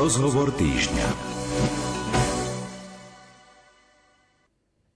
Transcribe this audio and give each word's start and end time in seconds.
Rozhovor 0.00 0.48
týždňa. 0.56 1.08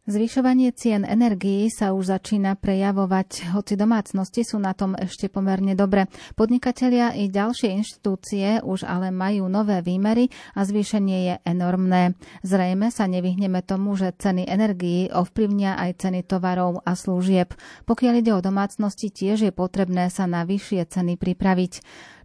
Zvyšovanie 0.08 0.72
cien 0.72 1.04
energií 1.04 1.68
sa 1.68 1.92
už 1.92 2.08
začína 2.08 2.56
prejavovať, 2.56 3.52
hoci 3.52 3.76
domácnosti 3.76 4.48
sú 4.48 4.56
na 4.56 4.72
tom 4.72 4.96
ešte 4.96 5.28
pomerne 5.28 5.76
dobre. 5.76 6.08
Podnikatelia 6.40 7.12
i 7.20 7.28
ďalšie 7.28 7.76
inštitúcie 7.84 8.64
už 8.64 8.88
ale 8.88 9.12
majú 9.12 9.44
nové 9.44 9.84
výmery 9.84 10.32
a 10.56 10.64
zvýšenie 10.64 11.18
je 11.28 11.34
enormné. 11.52 12.16
Zrejme 12.40 12.88
sa 12.88 13.04
nevyhneme 13.04 13.60
tomu, 13.60 14.00
že 14.00 14.16
ceny 14.16 14.48
energií 14.48 15.12
ovplyvnia 15.12 15.76
aj 15.84 16.00
ceny 16.00 16.24
tovarov 16.24 16.80
a 16.80 16.96
služieb. 16.96 17.52
Pokiaľ 17.84 18.24
ide 18.24 18.32
o 18.32 18.40
domácnosti, 18.40 19.12
tiež 19.12 19.44
je 19.44 19.52
potrebné 19.52 20.08
sa 20.08 20.24
na 20.24 20.48
vyššie 20.48 20.88
ceny 20.88 21.20
pripraviť. 21.20 21.72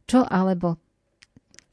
Čo 0.08 0.24
alebo 0.24 0.80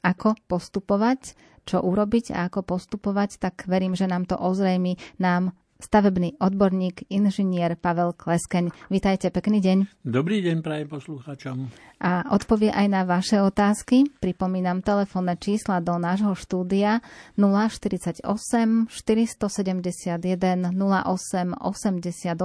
ako 0.06 0.38
postupovať, 0.46 1.34
čo 1.66 1.82
urobiť 1.82 2.30
a 2.30 2.46
ako 2.46 2.62
postupovať, 2.62 3.42
tak 3.42 3.66
verím, 3.66 3.98
že 3.98 4.06
nám 4.06 4.30
to 4.30 4.38
ozrejmi 4.38 4.94
nám 5.18 5.50
stavebný 5.80 6.40
odborník, 6.40 7.04
inžinier 7.12 7.76
Pavel 7.76 8.16
Kleskeň. 8.16 8.72
Vítajte, 8.88 9.28
pekný 9.28 9.60
deň. 9.60 9.78
Dobrý 10.04 10.40
deň 10.40 10.64
prajem 10.64 10.88
poslucháčom. 10.88 11.68
A 11.96 12.28
odpovie 12.28 12.68
aj 12.68 12.86
na 12.92 13.08
vaše 13.08 13.40
otázky. 13.40 14.04
Pripomínam 14.20 14.84
telefónne 14.84 15.32
čísla 15.40 15.80
do 15.80 15.96
nášho 15.96 16.36
štúdia 16.36 17.00
048 17.40 18.20
471 18.92 20.76
08 20.76 21.56
88 21.56 22.36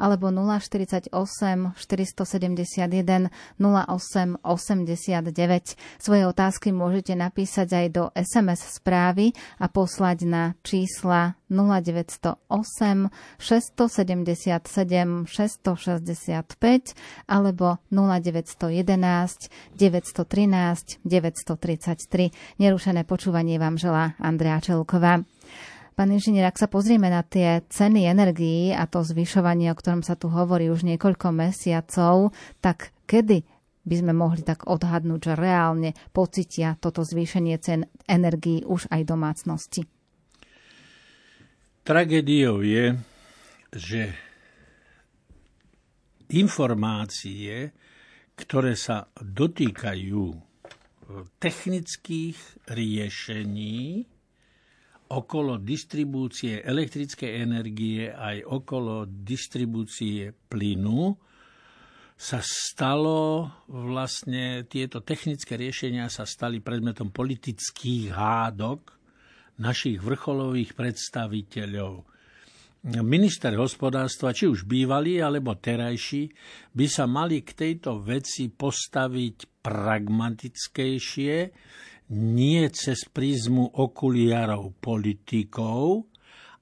alebo 0.00 0.26
048 0.32 1.12
471 1.12 3.28
08 3.60 4.40
89. 4.40 5.76
Svoje 6.00 6.22
otázky 6.24 6.72
môžete 6.72 7.12
napísať 7.12 7.84
aj 7.84 7.86
do 7.92 8.08
SMS 8.16 8.80
správy 8.80 9.36
a 9.60 9.68
poslať 9.68 10.24
na 10.24 10.56
čísla 10.64 11.36
0908 11.54 13.14
677 13.38 15.30
665 15.30 16.98
alebo 17.30 17.78
0911 17.94 19.48
913 19.78 20.98
933. 21.06 22.58
Nerušené 22.58 23.06
počúvanie 23.06 23.62
vám 23.62 23.78
želá 23.78 24.18
Andrea 24.18 24.58
Čelková. 24.58 25.22
Pán 25.94 26.10
inžinier, 26.10 26.50
ak 26.50 26.58
sa 26.58 26.66
pozrieme 26.66 27.06
na 27.06 27.22
tie 27.22 27.62
ceny 27.70 28.10
energií 28.10 28.74
a 28.74 28.90
to 28.90 29.06
zvyšovanie, 29.06 29.70
o 29.70 29.78
ktorom 29.78 30.02
sa 30.02 30.18
tu 30.18 30.26
hovorí 30.26 30.66
už 30.66 30.82
niekoľko 30.82 31.30
mesiacov, 31.30 32.34
tak 32.58 32.90
kedy 33.06 33.46
by 33.86 33.94
sme 34.02 34.12
mohli 34.16 34.42
tak 34.42 34.66
odhadnúť, 34.66 35.20
že 35.22 35.34
reálne 35.38 35.90
pocitia 36.10 36.74
toto 36.82 37.06
zvýšenie 37.06 37.54
cen 37.62 37.86
energií 38.10 38.66
už 38.66 38.90
aj 38.90 39.06
domácnosti? 39.06 39.86
Tragédiou 41.84 42.64
je, 42.64 42.96
že 43.76 44.08
informácie, 46.32 47.76
ktoré 48.32 48.72
sa 48.72 49.04
dotýkajú 49.20 50.24
technických 51.36 52.40
riešení 52.72 54.00
okolo 55.12 55.60
distribúcie 55.60 56.64
elektrickej 56.64 57.30
energie 57.44 58.08
aj 58.08 58.48
okolo 58.48 59.04
distribúcie 59.04 60.32
plynu, 60.32 61.12
sa 62.16 62.40
stalo 62.40 63.44
vlastne, 63.68 64.64
tieto 64.64 65.04
technické 65.04 65.60
riešenia 65.60 66.08
sa 66.08 66.24
stali 66.24 66.64
predmetom 66.64 67.12
politických 67.12 68.08
hádok 68.08 69.03
našich 69.58 70.02
vrcholových 70.02 70.74
predstaviteľov. 70.74 72.04
Minister 73.00 73.56
hospodárstva, 73.56 74.36
či 74.36 74.44
už 74.44 74.68
bývalý 74.68 75.24
alebo 75.24 75.56
terajší, 75.56 76.28
by 76.76 76.86
sa 76.90 77.08
mali 77.08 77.40
k 77.40 77.56
tejto 77.56 78.04
veci 78.04 78.52
postaviť 78.52 79.64
pragmatickejšie, 79.64 81.34
nie 82.12 82.64
cez 82.68 83.08
prízmu 83.08 83.80
okuliarov 83.80 84.76
politikov, 84.76 86.12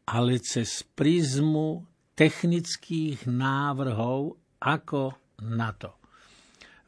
ale 0.06 0.39
cez 0.39 0.87
prízmu 0.87 1.83
technických 2.15 3.27
návrhov 3.27 4.39
ako 4.62 5.19
na 5.43 5.75
to. 5.75 5.91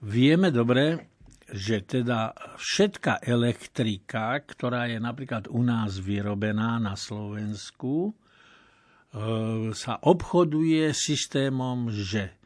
Vieme 0.06 0.54
dobre, 0.54 1.13
že 1.52 1.84
teda 1.84 2.32
všetká 2.56 3.20
elektrika, 3.20 4.40
ktorá 4.40 4.88
je 4.88 4.96
napríklad 4.96 5.52
u 5.52 5.60
nás 5.60 6.00
vyrobená 6.00 6.80
na 6.80 6.96
Slovensku, 6.96 8.10
e, 8.10 8.12
sa 9.76 10.00
obchoduje 10.00 10.88
systémom, 10.96 11.92
že 11.92 12.40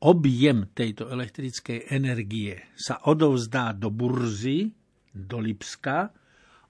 objem 0.00 0.70
tejto 0.72 1.12
elektrickej 1.12 1.92
energie 1.92 2.56
sa 2.78 3.02
odovzdá 3.04 3.76
do 3.76 3.92
burzy, 3.92 4.72
do 5.12 5.42
Lipska, 5.42 6.14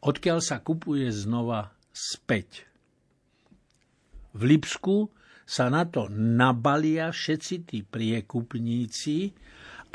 odkiaľ 0.03 0.39
sa 0.43 0.59
kupuje 0.65 1.07
znova 1.13 1.71
späť. 1.95 2.67
V 4.35 4.43
Lipsku 4.47 5.11
sa 5.49 5.73
na 5.73 5.89
to 5.89 6.13
nabalia 6.13 7.09
všetci 7.09 7.55
tí 7.65 7.79
priekupníci 7.81 9.33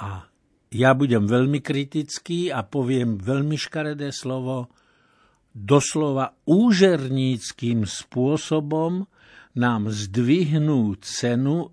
a 0.01 0.32
ja 0.73 0.97
budem 0.97 1.29
veľmi 1.29 1.61
kritický 1.61 2.49
a 2.49 2.65
poviem 2.65 3.21
veľmi 3.21 3.55
škaredé 3.55 4.09
slovo, 4.09 4.73
doslova 5.53 6.33
úžerníckým 6.49 7.85
spôsobom 7.85 9.05
nám 9.53 9.93
zdvihnú 9.93 10.97
cenu 11.05 11.69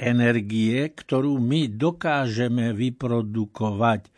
energie, 0.00 0.88
ktorú 0.88 1.36
my 1.36 1.68
dokážeme 1.68 2.72
vyprodukovať 2.72 4.08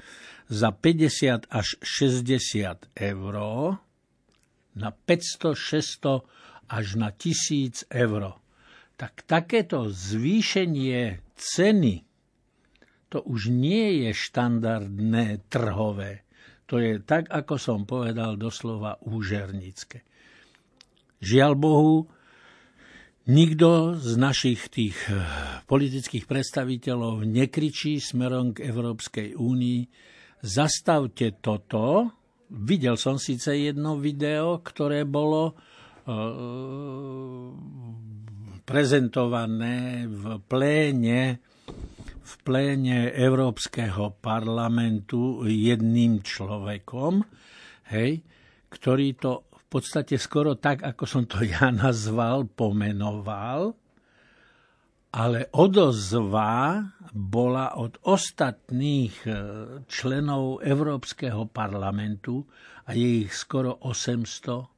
za 0.47 0.71
50 0.71 1.51
až 1.51 1.69
60 1.83 2.95
eur 2.95 3.35
na 4.71 4.91
500, 4.95 5.59
600 5.59 6.71
až 6.71 6.87
na 6.95 7.11
1000 7.11 7.91
eur. 7.91 8.39
Tak 8.95 9.27
takéto 9.27 9.91
zvýšenie 9.91 11.25
ceny 11.35 12.10
to 13.11 13.19
už 13.27 13.51
nie 13.51 14.07
je 14.07 14.11
štandardné 14.15 15.51
trhové. 15.51 16.23
To 16.71 16.79
je 16.79 17.03
tak, 17.03 17.27
ako 17.27 17.59
som 17.59 17.83
povedal, 17.83 18.39
doslova 18.39 19.03
úžernícke. 19.03 20.07
Žiaľ 21.19 21.53
Bohu, 21.59 22.07
nikto 23.27 23.99
z 23.99 24.15
našich 24.15 24.71
tých 24.71 24.95
eh, 25.11 25.19
politických 25.67 26.31
predstaviteľov 26.31 27.27
nekričí 27.27 27.99
smerom 27.99 28.55
k 28.55 28.71
Európskej 28.71 29.35
únii, 29.35 29.81
zastavte 30.47 31.43
toto. 31.43 32.15
Videl 32.51 32.95
som 32.95 33.19
síce 33.19 33.59
jedno 33.59 33.99
video, 33.99 34.63
ktoré 34.63 35.03
bolo 35.03 35.51
eh, 35.51 36.15
prezentované 38.63 40.07
v 40.07 40.39
pléne 40.47 41.50
v 42.31 42.35
pléne 42.47 43.11
Európskeho 43.11 44.15
parlamentu 44.23 45.43
jedným 45.43 46.23
človekom, 46.23 47.27
hej, 47.91 48.23
ktorý 48.71 49.19
to 49.19 49.51
v 49.51 49.65
podstate 49.67 50.15
skoro 50.15 50.55
tak, 50.55 50.87
ako 50.87 51.05
som 51.05 51.23
to 51.27 51.43
ja 51.43 51.75
nazval, 51.75 52.47
pomenoval, 52.47 53.75
ale 55.11 55.51
odozva 55.51 56.79
bola 57.11 57.75
od 57.75 57.99
ostatných 58.07 59.15
e, 59.27 59.31
členov 59.91 60.63
Európskeho 60.63 61.51
parlamentu 61.51 62.47
a 62.87 62.95
je 62.95 63.27
ich 63.27 63.35
skoro 63.35 63.75
800 63.83 64.71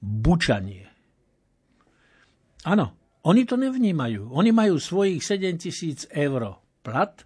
bučanie. 0.00 0.88
Áno, 2.64 2.86
oni 3.28 3.44
to 3.44 3.60
nevnímajú. 3.60 4.32
Oni 4.32 4.56
majú 4.56 4.80
svojich 4.80 5.20
7 5.20 5.60
tisíc 5.60 6.08
eur 6.08 6.63
plat 6.84 7.24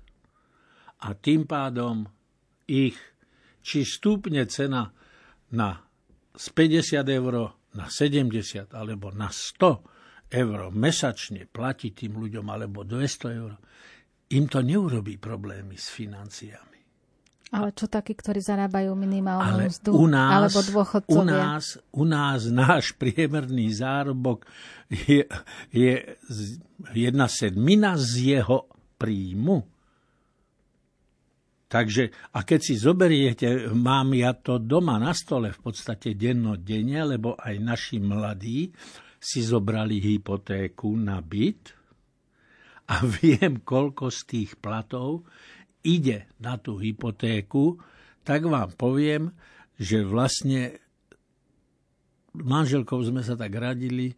a 1.02 1.08
tým 1.18 1.50
pádom 1.50 2.06
ich, 2.70 2.96
či 3.58 3.82
stúpne 3.82 4.46
cena 4.46 4.94
na 5.50 5.82
z 6.38 6.46
50 6.54 7.02
eur 7.02 7.34
na 7.74 7.86
70 7.90 8.70
alebo 8.72 9.10
na 9.10 9.28
100 9.28 10.30
eur 10.38 10.70
mesačne 10.70 11.50
platiť 11.50 11.92
tým 12.06 12.14
ľuďom 12.16 12.46
alebo 12.46 12.86
200 12.86 13.38
eur, 13.40 13.52
im 14.32 14.44
to 14.46 14.60
neurobí 14.60 15.16
problémy 15.16 15.74
s 15.74 15.88
financiami. 15.90 16.68
Ale 17.48 17.72
čo 17.72 17.88
takí, 17.88 18.12
ktorí 18.12 18.44
zarábajú 18.44 18.92
minimálnu 18.92 19.64
Ale 19.64 19.72
mzdu 19.72 19.88
u 19.96 20.04
nás, 20.04 20.32
alebo 20.36 20.60
dôchodcovia? 20.68 21.16
U 21.16 21.22
nás, 21.24 21.64
u 21.96 22.04
nás 22.04 22.40
náš 22.52 22.92
priemerný 22.92 23.72
zárobok 23.72 24.44
je, 24.92 25.24
je 25.72 25.92
jedna 26.92 27.24
sedmina 27.24 27.96
z 27.96 28.36
jeho 28.36 28.68
príjmu. 28.98 29.78
Takže, 31.68 32.32
a 32.32 32.48
keď 32.48 32.60
si 32.64 32.74
zoberiete, 32.80 33.68
mám 33.76 34.16
ja 34.16 34.32
to 34.32 34.56
doma 34.56 34.96
na 34.96 35.12
stole 35.12 35.52
v 35.52 35.60
podstate 35.60 36.16
dennodenne, 36.16 37.04
lebo 37.04 37.36
aj 37.36 37.54
naši 37.60 38.00
mladí 38.00 38.72
si 39.20 39.44
zobrali 39.44 40.00
hypotéku 40.00 40.96
na 40.96 41.20
byt 41.20 41.76
a 42.88 43.04
viem, 43.20 43.60
koľko 43.60 44.08
z 44.08 44.20
tých 44.24 44.50
platov 44.56 45.28
ide 45.84 46.26
na 46.40 46.56
tú 46.56 46.80
hypotéku, 46.80 47.76
tak 48.24 48.48
vám 48.48 48.72
poviem, 48.74 49.30
že 49.78 50.02
vlastne 50.02 50.80
manželkou 52.34 52.98
sme 53.04 53.22
sa 53.22 53.38
tak 53.38 53.52
radili, 53.54 54.16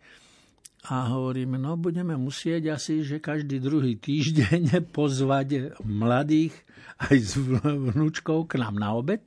a 0.88 1.12
hovoríme, 1.12 1.61
no 1.61 1.77
budeme 1.77 2.17
musieť 2.17 2.73
asi, 2.73 3.05
že 3.05 3.21
každý 3.21 3.61
druhý 3.61 4.00
týždeň 4.00 4.81
pozvať 4.97 5.77
mladých 5.85 6.56
aj 7.05 7.17
s 7.21 7.32
vnúčkou 7.37 8.49
k 8.49 8.56
nám 8.56 8.81
na 8.81 8.97
obed, 8.97 9.21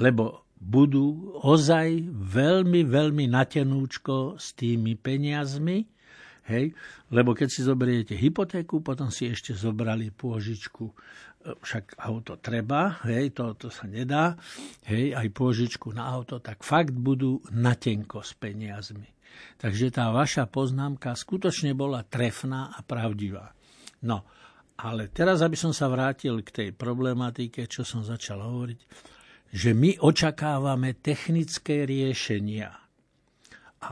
lebo 0.00 0.48
budú 0.56 1.36
ozaj 1.44 2.08
veľmi, 2.08 2.88
veľmi 2.88 3.28
natenúčko 3.28 4.40
s 4.40 4.56
tými 4.56 4.96
peniazmi, 4.96 5.84
hej, 6.48 6.72
lebo 7.12 7.36
keď 7.36 7.48
si 7.52 7.60
zoberiete 7.60 8.16
hypotéku, 8.16 8.80
potom 8.80 9.12
si 9.12 9.28
ešte 9.28 9.52
zobrali 9.52 10.08
pôžičku, 10.08 10.88
však 11.60 12.00
auto 12.00 12.40
treba, 12.40 12.98
hej, 13.04 13.36
to, 13.36 13.54
to 13.54 13.68
sa 13.68 13.84
nedá, 13.84 14.34
hej, 14.88 15.12
aj 15.12 15.28
pôžičku 15.36 15.92
na 15.92 16.08
auto, 16.08 16.40
tak 16.40 16.64
fakt 16.64 16.96
budú 16.96 17.44
natenko 17.52 18.24
s 18.24 18.32
peniazmi. 18.34 19.15
Takže 19.56 19.92
tá 19.94 20.12
vaša 20.12 20.44
poznámka 20.46 21.16
skutočne 21.16 21.72
bola 21.72 22.04
trefná 22.04 22.72
a 22.74 22.80
pravdivá. 22.84 23.56
No, 24.04 24.28
ale 24.76 25.08
teraz, 25.08 25.40
aby 25.40 25.56
som 25.56 25.72
sa 25.72 25.88
vrátil 25.88 26.44
k 26.44 26.52
tej 26.52 26.68
problematike, 26.76 27.64
čo 27.64 27.80
som 27.80 28.04
začal 28.04 28.44
hovoriť, 28.44 28.80
že 29.56 29.72
my 29.72 29.96
očakávame 30.04 31.00
technické 31.00 31.88
riešenia. 31.88 32.76
A 33.80 33.90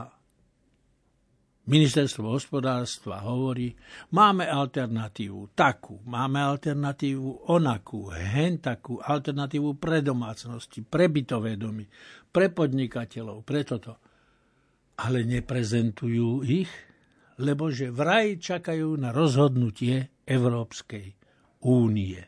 ministerstvo 1.65 2.29
hospodárstva 2.29 3.25
hovorí, 3.25 3.73
máme 4.13 4.45
alternatívu 4.45 5.57
takú, 5.57 6.05
máme 6.05 6.37
alternatívu 6.37 7.49
onakú, 7.49 8.13
hen 8.13 8.61
takú, 8.61 9.01
alternatívu 9.01 9.81
pre 9.81 10.05
domácnosti, 10.05 10.85
pre 10.85 11.09
bytové 11.09 11.57
domy, 11.57 11.89
pre 12.29 12.53
podnikateľov, 12.53 13.41
pre 13.41 13.65
toto 13.65 13.97
ale 14.95 15.27
neprezentujú 15.27 16.43
ich, 16.47 16.71
lebo 17.39 17.67
že 17.67 17.91
vraj 17.91 18.39
čakajú 18.39 18.95
na 18.95 19.11
rozhodnutie 19.11 20.07
Európskej 20.23 21.15
únie. 21.67 22.23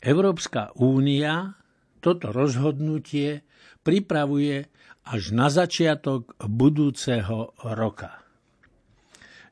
Európska 0.00 0.72
únia 0.80 1.60
toto 2.00 2.32
rozhodnutie 2.32 3.44
pripravuje 3.84 4.64
až 5.04 5.22
na 5.36 5.52
začiatok 5.52 6.32
budúceho 6.40 7.52
roka. 7.60 8.24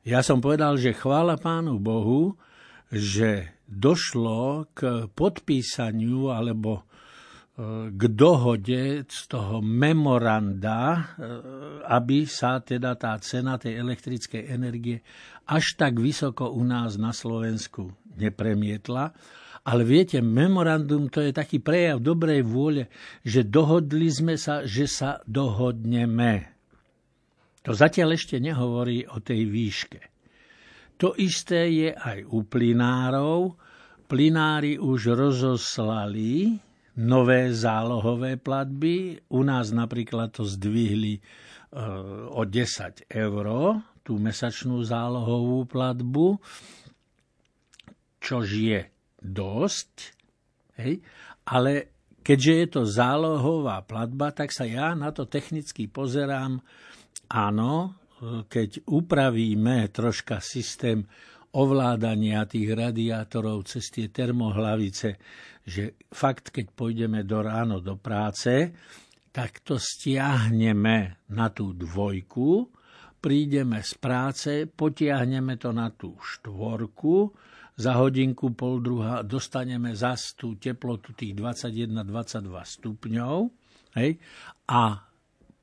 Ja 0.01 0.25
som 0.25 0.41
povedal, 0.41 0.79
že 0.79 0.97
chvála 0.97 1.37
Pánu 1.37 1.77
Bohu, 1.77 2.33
že 2.89 3.53
došlo 3.69 4.65
k 4.73 5.05
podpísaniu 5.13 6.33
alebo 6.33 6.88
k 7.91 8.03
dohode 8.15 9.03
z 9.03 9.19
toho 9.27 9.59
memoranda, 9.59 10.79
e, 10.95 10.99
aby 11.91 12.23
sa 12.23 12.63
teda 12.63 12.95
tá 12.95 13.19
cena 13.19 13.59
tej 13.59 13.83
elektrickej 13.83 14.47
energie 14.47 15.03
až 15.43 15.75
tak 15.75 15.99
vysoko 15.99 16.55
u 16.55 16.63
nás 16.63 16.95
na 16.95 17.11
Slovensku 17.11 17.91
nepremietla. 18.15 19.11
Ale 19.67 19.83
viete, 19.83 20.23
memorandum 20.23 21.11
to 21.11 21.19
je 21.19 21.35
taký 21.35 21.59
prejav 21.59 21.99
dobrej 21.99 22.47
vôle, 22.47 22.87
že 23.27 23.43
dohodli 23.43 24.07
sme 24.07 24.39
sa, 24.39 24.63
že 24.63 24.87
sa 24.87 25.19
dohodneme. 25.27 26.55
To 27.67 27.75
zatiaľ 27.75 28.15
ešte 28.15 28.39
nehovorí 28.39 29.03
o 29.03 29.19
tej 29.19 29.51
výške. 29.51 30.01
To 30.95 31.11
isté 31.19 31.67
je 31.75 31.89
aj 31.91 32.23
u 32.23 32.47
plinárov. 32.47 33.59
Plinári 34.07 34.79
už 34.79 35.11
rozoslali 35.11 36.68
nové 36.99 37.55
zálohové 37.55 38.35
platby. 38.35 39.23
U 39.31 39.39
nás 39.47 39.71
napríklad 39.71 40.35
to 40.35 40.43
zdvihli 40.43 41.15
e, 41.15 41.21
o 42.27 42.43
10 42.43 43.07
eur, 43.07 43.45
tú 44.03 44.19
mesačnú 44.19 44.83
zálohovú 44.83 45.63
platbu, 45.69 46.41
čož 48.19 48.47
je 48.51 48.81
dosť, 49.23 49.95
hej? 50.83 50.99
ale 51.47 51.71
keďže 52.25 52.53
je 52.53 52.67
to 52.67 52.81
zálohová 52.83 53.85
platba, 53.87 54.35
tak 54.35 54.51
sa 54.51 54.67
ja 54.67 54.91
na 54.97 55.13
to 55.15 55.29
technicky 55.29 55.87
pozerám, 55.87 56.59
áno, 57.31 57.95
keď 58.51 58.83
upravíme 58.91 59.87
troška 59.95 60.43
systém 60.43 61.07
ovládania 61.55 62.45
tých 62.45 62.69
radiátorov 62.75 63.65
cez 63.65 63.89
tie 63.89 64.11
termohlavice, 64.11 65.17
že 65.69 65.95
fakt, 66.09 66.49
keď 66.49 66.73
pôjdeme 66.73 67.21
do 67.21 67.45
ráno 67.45 67.77
do 67.79 67.95
práce, 67.95 68.73
tak 69.29 69.61
to 69.61 69.77
stiahneme 69.77 71.29
na 71.29 71.47
tú 71.53 71.77
dvojku, 71.77 72.73
prídeme 73.21 73.79
z 73.85 73.93
práce, 74.01 74.51
potiahneme 74.65 75.61
to 75.61 75.69
na 75.69 75.93
tú 75.93 76.17
štvorku, 76.17 77.29
za 77.79 77.95
hodinku, 77.95 78.51
pol 78.51 78.83
druhá 78.83 79.23
dostaneme 79.23 79.95
zas 79.95 80.35
tú 80.35 80.59
teplotu 80.59 81.15
tých 81.15 81.31
21-22 81.31 82.51
stupňov 82.51 83.35
hej, 83.95 84.19
a 84.67 84.99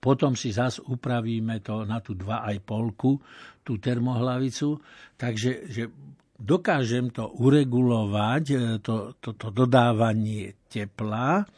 potom 0.01 0.33
si 0.33 0.49
zas 0.49 0.81
upravíme 0.81 1.61
to 1.61 1.85
na 1.85 2.01
tú 2.01 2.17
2,5, 2.17 3.67
tú 3.67 3.73
termohlavicu, 3.77 4.81
takže 5.19 5.69
že 5.69 5.91
dokážem 6.37 7.09
to 7.13 7.29
uregulovať, 7.41 8.45
e, 8.53 8.57
to, 8.81 9.17
to, 9.21 9.33
to 9.37 9.49
dodávanie 9.53 10.57
tepla, 10.69 11.49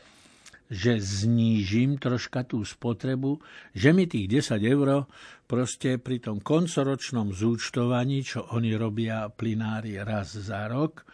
že 0.69 1.01
znížim 1.01 1.97
troška 1.97 2.45
tú 2.45 2.61
spotrebu, 2.61 3.41
že 3.73 3.97
mi 3.97 4.05
tých 4.05 4.29
10 4.53 4.61
eur 4.69 5.09
proste 5.49 5.97
pri 5.97 6.21
tom 6.21 6.45
koncoročnom 6.45 7.33
zúčtovaní, 7.33 8.21
čo 8.21 8.45
oni 8.53 8.77
robia 8.77 9.33
plinári 9.33 9.97
raz 9.97 10.37
za 10.37 10.69
rok, 10.69 11.09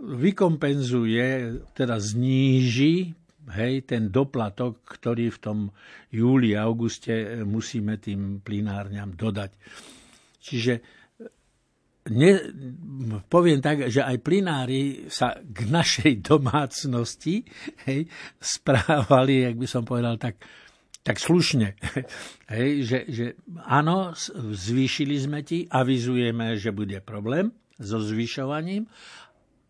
vykompenzuje, 0.00 1.60
teda 1.76 2.00
zníži 2.00 3.12
hej, 3.52 3.74
ten 3.84 4.08
doplatok, 4.08 4.80
ktorý 4.82 5.28
v 5.28 5.38
tom 5.38 5.58
júli 6.08 6.56
auguste 6.56 7.44
musíme 7.44 8.00
tým 8.00 8.40
plinárňam 8.40 9.12
dodať. 9.12 9.52
Čiže 10.40 10.72
ne, 12.10 12.30
poviem 13.26 13.58
tak, 13.58 13.90
že 13.90 14.02
aj 14.02 14.16
plinári 14.22 15.10
sa 15.10 15.34
k 15.40 15.66
našej 15.66 16.22
domácnosti 16.30 17.42
hej, 17.88 18.06
správali, 18.38 19.46
jak 19.46 19.56
by 19.58 19.66
som 19.66 19.82
povedal, 19.82 20.18
tak, 20.20 20.38
tak 21.02 21.22
slušne. 21.22 21.78
Hej, 22.54 22.70
že, 22.86 22.98
že 23.10 23.26
áno, 23.66 24.14
zvýšili 24.54 25.16
sme 25.18 25.42
ti, 25.42 25.66
avizujeme, 25.66 26.58
že 26.58 26.74
bude 26.74 26.98
problém 27.02 27.50
so 27.78 27.98
zvyšovaním, 27.98 28.86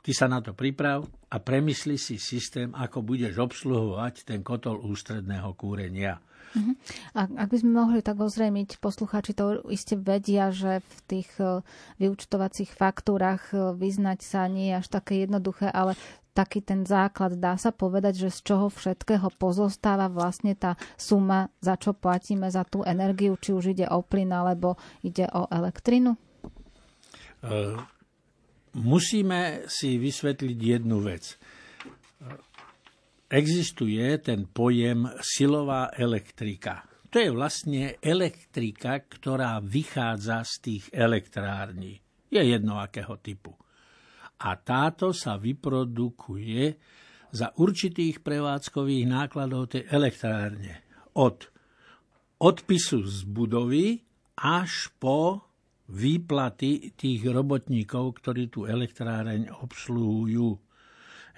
ty 0.04 0.12
sa 0.14 0.30
na 0.30 0.38
to 0.38 0.54
priprav 0.54 1.04
a 1.32 1.36
premysli 1.42 1.98
si 1.98 2.20
systém, 2.20 2.70
ako 2.70 3.02
budeš 3.02 3.36
obsluhovať 3.36 4.28
ten 4.28 4.40
kotol 4.46 4.78
ústredného 4.84 5.52
kúrenia. 5.58 6.20
Uh-huh. 6.54 6.74
Ak, 7.16 7.28
ak 7.34 7.48
by 7.50 7.56
sme 7.58 7.72
mohli 7.74 8.00
tak 8.04 8.20
ozrejmiť, 8.20 8.78
poslucháči 8.78 9.34
to 9.34 9.66
iste 9.72 9.98
vedia, 9.98 10.54
že 10.54 10.80
v 10.80 10.98
tých 11.08 11.30
e, 11.42 11.66
vyučtovacích 11.98 12.70
faktúrach 12.70 13.50
e, 13.50 13.74
vyznať 13.74 14.18
sa 14.22 14.46
nie 14.46 14.70
je 14.70 14.78
až 14.78 14.86
také 14.86 15.26
jednoduché, 15.26 15.66
ale 15.68 15.98
taký 16.36 16.60
ten 16.60 16.84
základ, 16.84 17.40
dá 17.40 17.56
sa 17.56 17.72
povedať, 17.72 18.28
že 18.28 18.28
z 18.28 18.40
čoho 18.44 18.66
všetkého 18.68 19.32
pozostáva 19.40 20.12
vlastne 20.12 20.52
tá 20.52 20.76
suma, 21.00 21.48
za 21.64 21.80
čo 21.80 21.96
platíme 21.96 22.52
za 22.52 22.68
tú 22.68 22.84
energiu, 22.84 23.40
či 23.40 23.56
už 23.56 23.72
ide 23.72 23.88
o 23.88 24.04
plyn 24.04 24.36
alebo 24.36 24.76
ide 25.00 25.24
o 25.32 25.48
elektrinu? 25.48 26.20
Uh, 27.40 27.80
musíme 28.76 29.64
si 29.64 29.96
vysvetliť 29.96 30.58
jednu 30.60 31.00
vec 31.00 31.40
existuje 33.26 34.06
ten 34.22 34.46
pojem 34.50 35.10
silová 35.22 35.90
elektrika. 35.94 36.86
To 37.10 37.22
je 37.22 37.30
vlastne 37.30 37.96
elektrika, 38.02 39.06
ktorá 39.06 39.62
vychádza 39.62 40.42
z 40.42 40.54
tých 40.62 40.84
elektrární. 40.92 41.98
Je 42.28 42.42
jedno 42.42 42.76
akého 42.82 43.16
typu. 43.22 43.54
A 44.42 44.52
táto 44.60 45.16
sa 45.16 45.40
vyprodukuje 45.40 46.76
za 47.32 47.56
určitých 47.56 48.20
prevádzkových 48.20 49.04
nákladov 49.08 49.72
tej 49.72 49.88
elektrárne. 49.88 50.84
Od 51.16 51.48
odpisu 52.42 53.00
z 53.06 53.24
budovy 53.24 54.04
až 54.36 54.92
po 55.00 55.40
výplaty 55.88 56.92
tých 56.98 57.22
robotníkov, 57.24 58.20
ktorí 58.20 58.50
tú 58.50 58.66
elektráreň 58.66 59.54
obsluhujú. 59.62 60.58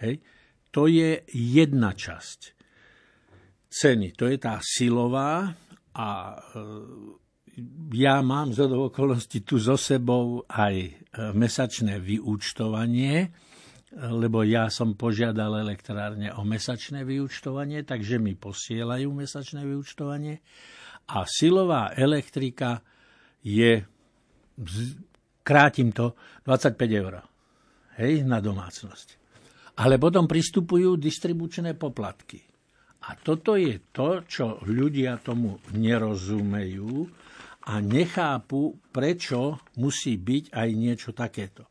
Hej. 0.03 0.19
To 0.73 0.87
je 0.87 1.25
jedna 1.33 1.97
časť 1.97 2.59
ceny. 3.69 4.17
To 4.17 4.25
je 4.29 4.37
tá 4.41 4.61
silová 4.65 5.53
a 5.97 6.09
e, 6.33 6.37
ja 7.95 8.23
mám 8.23 8.55
do 8.55 8.89
okolností 8.89 9.43
tu 9.43 9.59
so 9.59 9.77
sebou 9.77 10.45
aj 10.49 10.75
e, 10.79 10.91
mesačné 11.35 11.99
vyúčtovanie, 11.99 13.35
lebo 13.99 14.45
ja 14.45 14.69
som 14.69 14.95
požiadal 14.95 15.65
elektrárne 15.65 16.31
o 16.37 16.45
mesačné 16.45 17.09
vyúčtovanie, 17.09 17.83
takže 17.89 18.21
mi 18.21 18.37
posielajú 18.37 19.09
mesačné 19.11 19.65
vyúčtovanie. 19.65 20.45
A 21.09 21.25
silová 21.25 21.97
elektrika 21.97 22.85
je, 23.41 23.81
krátim 25.41 25.89
to, 25.97 26.13
25 26.45 27.01
eur 27.01 27.25
hej, 27.97 28.23
na 28.29 28.45
domácnosť. 28.45 29.18
Ale 29.79 29.95
potom 30.03 30.27
pristupujú 30.27 30.99
distribučné 30.99 31.79
poplatky. 31.79 32.43
A 33.07 33.15
toto 33.15 33.55
je 33.55 33.79
to, 33.95 34.27
čo 34.27 34.59
ľudia 34.67 35.23
tomu 35.23 35.63
nerozumejú 35.71 37.07
a 37.71 37.79
nechápu, 37.79 38.91
prečo 38.91 39.63
musí 39.79 40.19
byť 40.19 40.45
aj 40.51 40.69
niečo 40.75 41.11
takéto. 41.15 41.71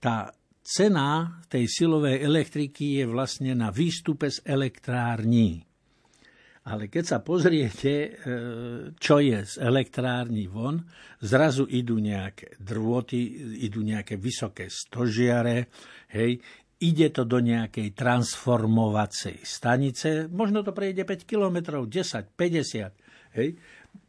Tá 0.00 0.32
cena 0.64 1.42
tej 1.52 1.68
silovej 1.68 2.24
elektriky 2.24 3.02
je 3.02 3.04
vlastne 3.04 3.52
na 3.52 3.68
výstupe 3.68 4.32
z 4.32 4.40
elektrární. 4.48 5.60
Ale 6.64 6.88
keď 6.88 7.04
sa 7.04 7.18
pozriete, 7.20 7.92
e, 7.92 8.10
čo 8.96 9.20
je 9.20 9.36
z 9.44 9.60
elektrární 9.60 10.48
von, 10.48 10.80
zrazu 11.20 11.68
idú 11.68 12.00
nejaké 12.00 12.56
drôty, 12.56 13.20
idú 13.68 13.84
nejaké 13.84 14.16
vysoké 14.16 14.72
stožiare, 14.72 15.68
hej, 16.08 16.40
ide 16.84 17.08
to 17.08 17.24
do 17.24 17.40
nejakej 17.40 17.96
transformovacej 17.96 19.40
stanice, 19.40 20.28
možno 20.28 20.60
to 20.60 20.76
prejde 20.76 21.08
5 21.08 21.24
km, 21.24 21.80
10, 21.88 22.36
50, 22.36 23.40
hej, 23.40 23.48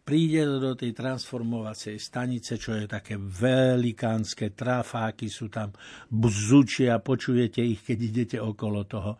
príde 0.05 0.45
to 0.45 0.57
do 0.61 0.73
tej 0.77 0.91
transformovacej 0.93 1.97
stanice, 1.97 2.59
čo 2.59 2.77
je 2.77 2.85
také 2.85 3.17
velikánske, 3.17 4.53
trafáky 4.53 5.31
sú 5.31 5.49
tam, 5.49 5.73
bzučia, 6.11 7.01
počujete 7.01 7.63
ich, 7.63 7.81
keď 7.81 7.97
idete 7.97 8.37
okolo 8.37 8.85
toho. 8.85 9.17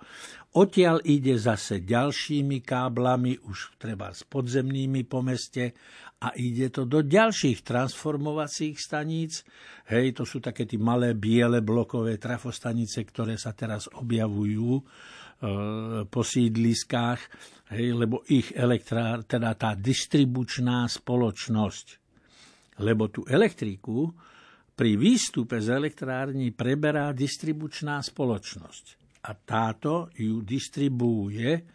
Odtiaľ 0.55 1.03
ide 1.03 1.35
zase 1.35 1.83
ďalšími 1.83 2.63
káblami, 2.63 3.43
už 3.43 3.75
treba 3.75 4.15
s 4.15 4.24
podzemnými 4.24 5.03
po 5.03 5.19
meste 5.19 5.75
a 6.24 6.31
ide 6.31 6.71
to 6.71 6.88
do 6.88 7.03
ďalších 7.03 7.59
transformovacích 7.59 8.79
staníc. 8.79 9.43
Hej, 9.91 10.15
to 10.15 10.24
sú 10.24 10.39
také 10.39 10.63
tie 10.63 10.79
malé 10.79 11.12
biele 11.12 11.59
blokové 11.59 12.15
trafostanice, 12.15 13.03
ktoré 13.03 13.35
sa 13.35 13.51
teraz 13.51 13.91
objavujú 14.00 14.79
e, 14.79 14.83
po 16.07 16.21
sídliskách, 16.24 17.19
hej, 17.75 17.91
lebo 17.91 18.24
ich 18.31 18.55
elektrár, 18.55 19.27
teda 19.27 19.59
tá 19.59 19.75
distribučná 19.75 20.88
spoločnosť, 20.88 21.88
lebo 22.79 23.12
tú 23.12 23.27
elektriku 23.27 24.07
pri 24.71 24.95
výstupe 24.95 25.59
z 25.59 25.67
elektrární 25.67 26.55
preberá 26.55 27.12
distribučná 27.12 28.00
spoločnosť 28.00 29.04
a 29.25 29.29
táto 29.34 30.13
ju 30.13 30.46
distribuuje, 30.46 31.65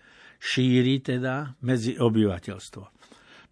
šíri 0.40 1.02
teda 1.02 1.59
medzi 1.66 1.99
obyvateľstvo. 1.99 2.85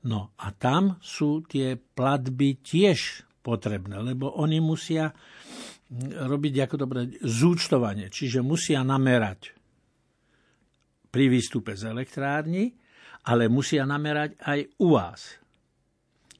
No 0.06 0.32
a 0.38 0.46
tam 0.54 1.02
sú 1.02 1.42
tie 1.44 1.74
platby 1.74 2.62
tiež 2.62 3.26
potrebné, 3.42 3.98
lebo 3.98 4.30
oni 4.38 4.62
musia 4.62 5.10
robiť 6.14 6.54
ako 6.68 6.76
dobre 6.78 7.00
zúčtovanie, 7.24 8.12
čiže 8.12 8.44
musia 8.44 8.84
namerať 8.84 9.56
pri 11.08 11.32
výstupe 11.32 11.72
z 11.72 11.88
elektrárny, 11.88 12.76
ale 13.24 13.48
musia 13.48 13.88
namerať 13.88 14.36
aj 14.44 14.60
u 14.84 14.94
vás. 14.94 15.40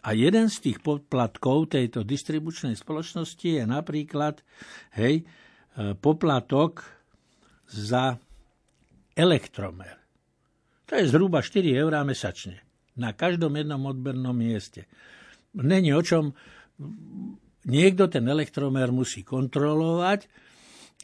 A 0.05 0.15
jeden 0.15 0.47
z 0.53 0.57
tých 0.62 0.79
poplatkov 0.85 1.75
tejto 1.75 2.07
distribučnej 2.07 2.79
spoločnosti 2.79 3.45
je 3.45 3.65
napríklad 3.67 4.41
hej, 4.95 5.21
e, 5.21 5.93
poplatok 5.99 6.98
za 7.69 8.17
elektromer. 9.17 10.01
To 10.89 10.97
je 10.97 11.05
zhruba 11.09 11.45
4 11.45 11.69
eurá 11.77 12.01
mesačne 12.03 12.65
na 12.99 13.15
každom 13.15 13.55
jednom 13.55 13.79
odbernom 13.87 14.35
mieste. 14.35 14.89
Není 15.55 15.95
o 15.95 16.03
čom, 16.03 16.35
niekto 17.69 18.11
ten 18.11 18.27
elektromer 18.27 18.91
musí 18.91 19.23
kontrolovať, 19.23 20.27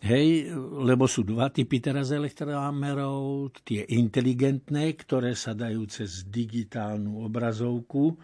hej, 0.03 0.51
lebo 0.83 1.07
sú 1.07 1.23
dva 1.23 1.53
typy 1.53 1.79
teraz 1.79 2.11
elektromerov, 2.11 3.53
tie 3.63 3.87
inteligentné, 3.95 4.97
ktoré 4.99 5.39
sa 5.39 5.55
dajú 5.55 5.87
cez 5.87 6.27
digitálnu 6.27 7.25
obrazovku 7.25 8.19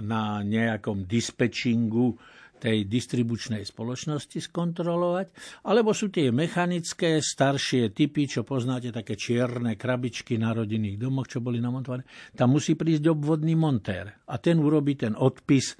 na 0.00 0.40
nejakom 0.40 1.04
dispečingu 1.04 2.16
tej 2.60 2.84
distribučnej 2.84 3.64
spoločnosti 3.64 4.36
skontrolovať, 4.36 5.32
alebo 5.64 5.96
sú 5.96 6.12
tie 6.12 6.28
mechanické, 6.28 7.24
staršie 7.24 7.96
typy, 7.96 8.28
čo 8.28 8.44
poznáte, 8.44 8.92
také 8.92 9.16
čierne 9.16 9.80
krabičky 9.80 10.36
na 10.36 10.52
rodinných 10.52 11.00
domoch, 11.00 11.24
čo 11.26 11.40
boli 11.40 11.56
namontované. 11.56 12.04
Tam 12.36 12.52
musí 12.52 12.76
prísť 12.76 13.08
obvodný 13.08 13.56
montér 13.56 14.12
a 14.28 14.36
ten 14.36 14.60
urobí 14.60 15.00
ten 15.00 15.16
odpis 15.16 15.72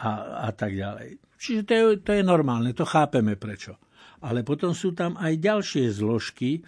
a, 0.00 0.42
a 0.48 0.50
tak 0.56 0.72
ďalej. 0.72 1.20
Čiže 1.36 1.62
to 1.68 1.72
je, 1.74 1.84
to 2.00 2.10
je 2.16 2.22
normálne, 2.24 2.72
to 2.72 2.88
chápeme 2.88 3.36
prečo. 3.36 3.76
Ale 4.22 4.46
potom 4.46 4.72
sú 4.72 4.94
tam 4.94 5.18
aj 5.18 5.34
ďalšie 5.42 5.90
zložky, 5.90 6.62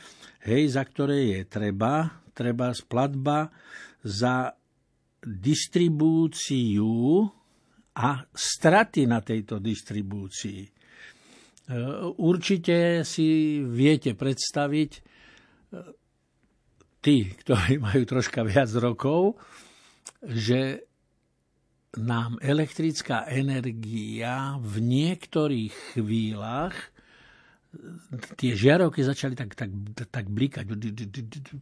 hej, 0.44 0.62
za 0.68 0.82
ktoré 0.82 1.38
je 1.38 1.40
treba, 1.46 2.20
treba 2.34 2.74
splatba 2.74 3.54
za 4.02 4.50
distribúciu 5.24 6.90
a 7.94 8.26
straty 8.34 9.06
na 9.06 9.22
tejto 9.22 9.62
distribúcii. 9.62 10.60
E, 10.66 10.70
určite 12.18 13.06
si 13.06 13.60
viete 13.62 14.18
predstaviť, 14.18 14.90
e, 14.94 15.00
tí, 16.98 17.16
ktorí 17.30 17.78
majú 17.86 18.02
troška 18.02 18.42
viac 18.42 18.70
rokov, 18.76 19.38
že 20.24 20.90
nám 21.94 22.42
elektrická 22.42 23.30
energia 23.30 24.58
v 24.58 24.82
niektorých 24.82 25.74
chvíľach 25.94 26.93
tie 28.38 28.52
žiarovky 28.54 29.02
začali 29.02 29.34
tak, 29.34 29.54
tak, 29.54 29.70
tak 30.08 30.26
blikať. 30.30 30.64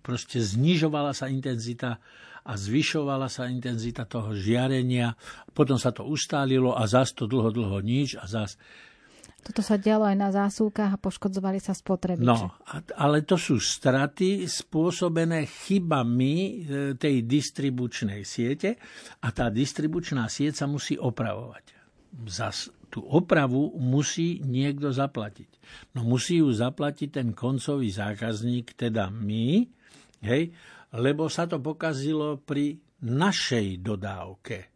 Proste 0.00 0.38
znižovala 0.40 1.12
sa 1.16 1.28
intenzita 1.28 1.98
a 2.42 2.52
zvyšovala 2.58 3.30
sa 3.30 3.46
intenzita 3.46 4.06
toho 4.06 4.34
žiarenia. 4.34 5.14
Potom 5.54 5.78
sa 5.78 5.94
to 5.94 6.02
ustálilo 6.06 6.74
a 6.74 6.86
zás 6.90 7.14
to 7.14 7.30
dlho, 7.30 7.54
dlho 7.54 7.78
nič 7.82 8.18
a 8.18 8.26
zás... 8.26 8.58
Toto 9.42 9.58
sa 9.58 9.74
dialo 9.74 10.06
aj 10.06 10.14
na 10.14 10.30
zásuvkách 10.30 10.94
a 10.94 11.02
poškodzovali 11.02 11.58
sa 11.58 11.74
spotrebiče. 11.74 12.22
No, 12.22 12.62
ale 12.94 13.26
to 13.26 13.34
sú 13.34 13.58
straty 13.58 14.46
spôsobené 14.46 15.50
chybami 15.50 16.34
e, 16.38 16.50
tej 16.94 17.26
distribučnej 17.26 18.22
siete 18.22 18.78
a 19.18 19.34
tá 19.34 19.50
distribučná 19.50 20.30
sieť 20.30 20.62
sa 20.62 20.70
musí 20.70 20.94
opravovať. 20.94 21.74
Zas 22.30 22.70
tú 22.92 23.00
opravu 23.08 23.72
musí 23.80 24.44
niekto 24.44 24.92
zaplatiť. 24.92 25.48
No 25.96 26.04
musí 26.04 26.44
ju 26.44 26.52
zaplatiť 26.52 27.08
ten 27.08 27.28
koncový 27.32 27.88
zákazník, 27.88 28.76
teda 28.76 29.08
my, 29.08 29.64
hej, 30.20 30.52
lebo 30.92 31.32
sa 31.32 31.48
to 31.48 31.56
pokazilo 31.56 32.36
pri 32.44 32.76
našej 33.08 33.80
dodávke. 33.80 34.68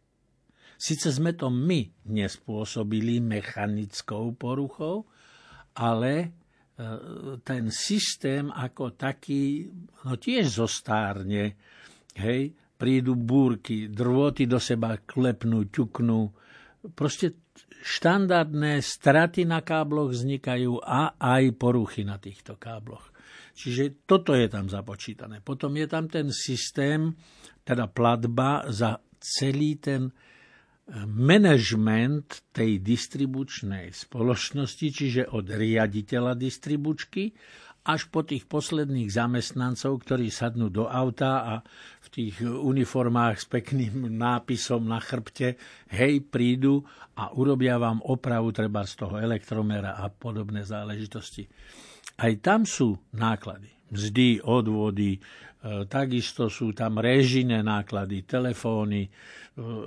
Sice 0.77 1.13
sme 1.13 1.37
to 1.37 1.53
my 1.53 2.09
nespôsobili 2.09 3.21
mechanickou 3.21 4.33
poruchou, 4.33 5.05
ale 5.77 6.13
e, 6.21 6.27
ten 7.45 7.69
systém 7.69 8.49
ako 8.49 8.97
taký, 8.97 9.69
no 10.05 10.17
tiež 10.17 10.57
zostárne, 10.57 11.57
hej, 12.17 12.53
prídu 12.77 13.17
búrky, 13.17 13.89
drôty 13.89 14.45
do 14.45 14.61
seba 14.61 15.01
klepnú, 15.01 15.69
ťuknú, 15.69 16.29
proste 16.93 17.46
štandardné 17.83 18.83
straty 18.83 19.47
na 19.47 19.63
kábloch 19.63 20.11
vznikajú 20.11 20.83
a 20.83 21.15
aj 21.15 21.43
poruchy 21.55 22.03
na 22.03 22.19
týchto 22.19 22.59
kábloch. 22.59 23.13
Čiže 23.57 24.05
toto 24.05 24.37
je 24.37 24.45
tam 24.45 24.69
započítané. 24.69 25.41
Potom 25.41 25.73
je 25.73 25.87
tam 25.89 26.05
ten 26.05 26.29
systém, 26.29 27.17
teda 27.65 27.89
platba 27.89 28.69
za 28.69 29.01
celý 29.17 29.81
ten 29.81 30.13
eh, 30.13 30.13
management 31.09 32.53
tej 32.53 32.85
distribučnej 32.85 33.89
spoločnosti, 33.89 34.87
čiže 34.93 35.21
od 35.33 35.49
riaditeľa 35.49 36.37
distribučky 36.37 37.33
až 37.87 38.11
po 38.11 38.19
tých 38.27 38.43
posledných 38.51 39.07
zamestnancov, 39.07 40.03
ktorí 40.03 40.27
sadnú 40.27 40.67
do 40.67 40.91
auta 40.91 41.31
a 41.47 41.55
v 42.03 42.07
tých 42.11 42.43
uniformách 42.43 43.35
s 43.39 43.45
pekným 43.47 44.11
nápisom 44.11 44.83
na 44.83 44.99
chrbte, 44.99 45.55
hej, 45.95 46.19
prídu 46.27 46.83
a 47.15 47.31
urobia 47.31 47.79
vám 47.79 48.03
opravu 48.03 48.51
treba 48.51 48.83
z 48.83 49.07
toho 49.07 49.15
elektromera 49.23 49.95
a 50.03 50.11
podobné 50.11 50.67
záležitosti. 50.67 51.47
Aj 52.19 52.33
tam 52.43 52.67
sú 52.67 52.99
náklady, 53.15 53.71
mzdy, 53.87 54.43
odvody, 54.43 55.15
e, 55.15 55.19
takisto 55.87 56.51
sú 56.51 56.75
tam 56.75 56.99
režine 56.99 57.63
náklady, 57.63 58.27
telefóny, 58.27 59.07
e, 59.07 59.09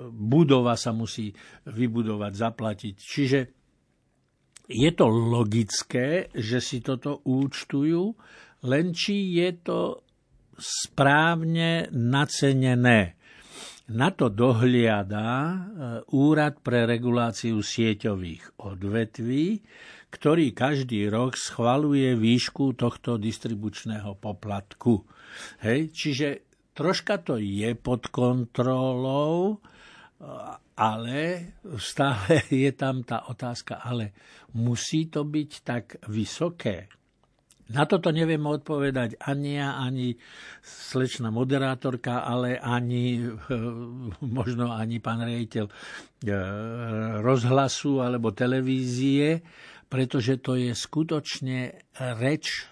budova 0.09 0.73
sa 0.73 0.97
musí 0.97 1.29
vybudovať, 1.69 2.33
zaplatiť. 2.33 2.95
Čiže 2.97 3.60
je 4.71 4.91
to 4.95 5.11
logické, 5.11 6.31
že 6.31 6.63
si 6.63 6.79
toto 6.79 7.27
účtujú, 7.27 8.15
len 8.71 8.95
či 8.95 9.43
je 9.43 9.51
to 9.59 9.81
správne 10.55 11.91
nacenené. 11.91 13.19
Na 13.91 14.15
to 14.15 14.31
dohliada 14.31 15.27
e, 15.27 15.57
Úrad 16.15 16.63
pre 16.63 16.87
reguláciu 16.87 17.59
sieťových 17.59 18.63
odvetví, 18.63 19.59
ktorý 20.15 20.55
každý 20.55 21.11
rok 21.11 21.35
schvaluje 21.35 22.15
výšku 22.15 22.79
tohto 22.79 23.19
distribučného 23.19 24.15
poplatku. 24.15 25.03
Hej, 25.67 25.91
čiže 25.91 26.29
troška 26.71 27.19
to 27.19 27.35
je 27.43 27.75
pod 27.75 28.15
kontrolou, 28.15 29.59
ale 30.77 31.21
stále 31.81 32.45
je 32.65 32.71
tam 32.77 33.03
tá 33.05 33.29
otázka, 33.29 33.81
ale 33.81 34.13
musí 34.57 35.09
to 35.09 35.25
byť 35.25 35.51
tak 35.65 35.85
vysoké? 36.09 36.89
Na 37.71 37.87
toto 37.87 38.11
neviem 38.11 38.43
odpovedať 38.43 39.23
ani 39.31 39.63
ja, 39.63 39.79
ani 39.79 40.19
slečná 40.67 41.31
moderátorka, 41.31 42.27
ale 42.27 42.59
ani 42.59 43.23
možno 44.39 44.75
ani 44.75 44.99
pán 44.99 45.23
rejiteľ 45.23 45.71
e, 45.71 45.73
rozhlasu 47.23 48.03
alebo 48.03 48.35
televízie, 48.35 49.39
pretože 49.87 50.43
to 50.43 50.59
je 50.59 50.75
skutočne 50.75 51.79
reč 52.19 52.67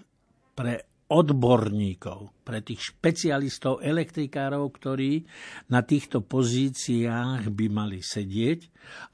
pre 0.59 0.83
odborníkov, 1.09 2.45
pre 2.45 2.61
tých 2.61 2.93
špecialistov, 2.93 3.81
elektrikárov, 3.81 4.69
ktorí 4.69 5.25
na 5.73 5.81
týchto 5.81 6.21
pozíciách 6.21 7.49
by 7.49 7.67
mali 7.73 8.05
sedieť 8.05 8.61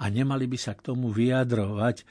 a 0.02 0.10
nemali 0.10 0.50
by 0.50 0.58
sa 0.58 0.74
k 0.74 0.90
tomu 0.90 1.14
vyjadrovať 1.14 1.96
e, 1.98 2.04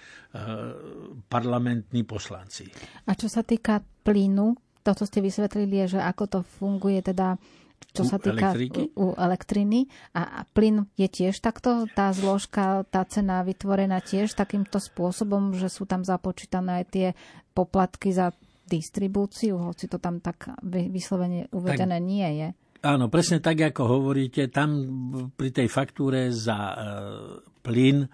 parlamentní 1.27 2.07
poslanci. 2.07 2.71
A 3.07 3.11
čo 3.15 3.27
sa 3.27 3.43
týka 3.43 3.83
plynu, 4.07 4.55
to, 4.83 4.91
čo 4.95 5.03
ste 5.07 5.19
vysvetlili, 5.19 5.87
je, 5.87 5.99
že 5.99 6.01
ako 6.03 6.23
to 6.27 6.39
funguje 6.43 6.99
teda 7.03 7.35
čo 7.91 8.07
sa 8.07 8.17
týka 8.17 8.55
elektriky? 8.55 8.95
u 8.95 9.11
elektriny. 9.13 9.85
A, 10.15 10.41
a 10.41 10.47
plyn 10.47 10.87
je 10.95 11.07
tiež 11.11 11.37
takto, 11.43 11.85
tá 11.91 12.09
zložka, 12.15 12.87
tá 12.87 13.03
cena 13.05 13.43
vytvorená 13.43 13.99
tiež 13.99 14.33
takýmto 14.33 14.79
spôsobom, 14.79 15.53
že 15.53 15.67
sú 15.67 15.83
tam 15.83 16.01
započítané 16.07 16.83
aj 16.83 16.85
tie 16.89 17.07
poplatky 17.53 18.15
za 18.15 18.33
distribúciu, 18.73 19.61
hoci 19.61 19.85
to 19.85 20.01
tam 20.01 20.17
tak 20.17 20.57
vyslovene 20.65 21.45
uvedené 21.53 22.01
tak, 22.01 22.09
nie 22.09 22.29
je. 22.41 22.47
Áno, 22.83 23.07
presne 23.07 23.39
tak, 23.39 23.63
ako 23.63 24.01
hovoríte, 24.01 24.51
tam 24.51 24.75
pri 25.39 25.55
tej 25.55 25.71
faktúre 25.71 26.35
za 26.35 26.57
e, 26.59 26.75
plyn 27.63 28.03
e, 28.03 28.07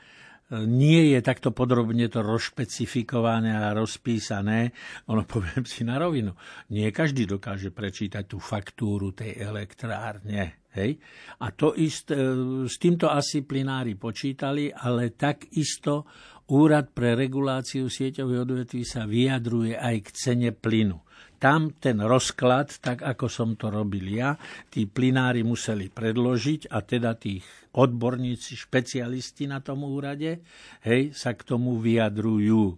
nie 0.70 1.10
je 1.10 1.26
takto 1.26 1.50
podrobne 1.50 2.06
to 2.06 2.22
rozšpecifikované 2.22 3.50
a 3.50 3.74
rozpísané. 3.74 4.70
Ono 5.10 5.26
poviem 5.34 5.66
si 5.66 5.82
na 5.82 5.98
rovinu. 5.98 6.38
Nie 6.70 6.94
každý 6.94 7.26
dokáže 7.26 7.74
prečítať 7.74 8.30
tú 8.30 8.38
faktúru 8.38 9.10
tej 9.10 9.42
elektrárne. 9.42 10.70
Hej? 10.78 11.02
A 11.42 11.50
to 11.50 11.74
ist, 11.74 12.14
e, 12.14 12.22
s 12.70 12.78
týmto 12.78 13.10
asi 13.10 13.42
plinári 13.42 13.98
počítali, 13.98 14.70
ale 14.70 15.18
takisto 15.18 16.06
Úrad 16.50 16.90
pre 16.90 17.14
reguláciu 17.14 17.94
sieťových 17.94 18.42
odvetví 18.42 18.82
sa 18.82 19.06
vyjadruje 19.06 19.78
aj 19.78 19.96
k 20.02 20.10
cene 20.18 20.50
plynu. 20.50 20.98
Tam 21.40 21.72
ten 21.78 22.02
rozklad, 22.04 22.82
tak 22.84 23.06
ako 23.06 23.26
som 23.32 23.50
to 23.56 23.72
robil 23.72 24.04
ja, 24.12 24.36
tí 24.68 24.90
plinári 24.90 25.46
museli 25.46 25.88
predložiť 25.88 26.68
a 26.74 26.84
teda 26.84 27.16
tých 27.16 27.46
odborníci, 27.78 28.60
špecialisti 28.60 29.48
na 29.48 29.64
tom 29.64 29.88
úrade, 29.88 30.44
hej, 30.84 31.16
sa 31.16 31.38
k 31.38 31.46
tomu 31.48 31.80
vyjadrujú. 31.80 32.76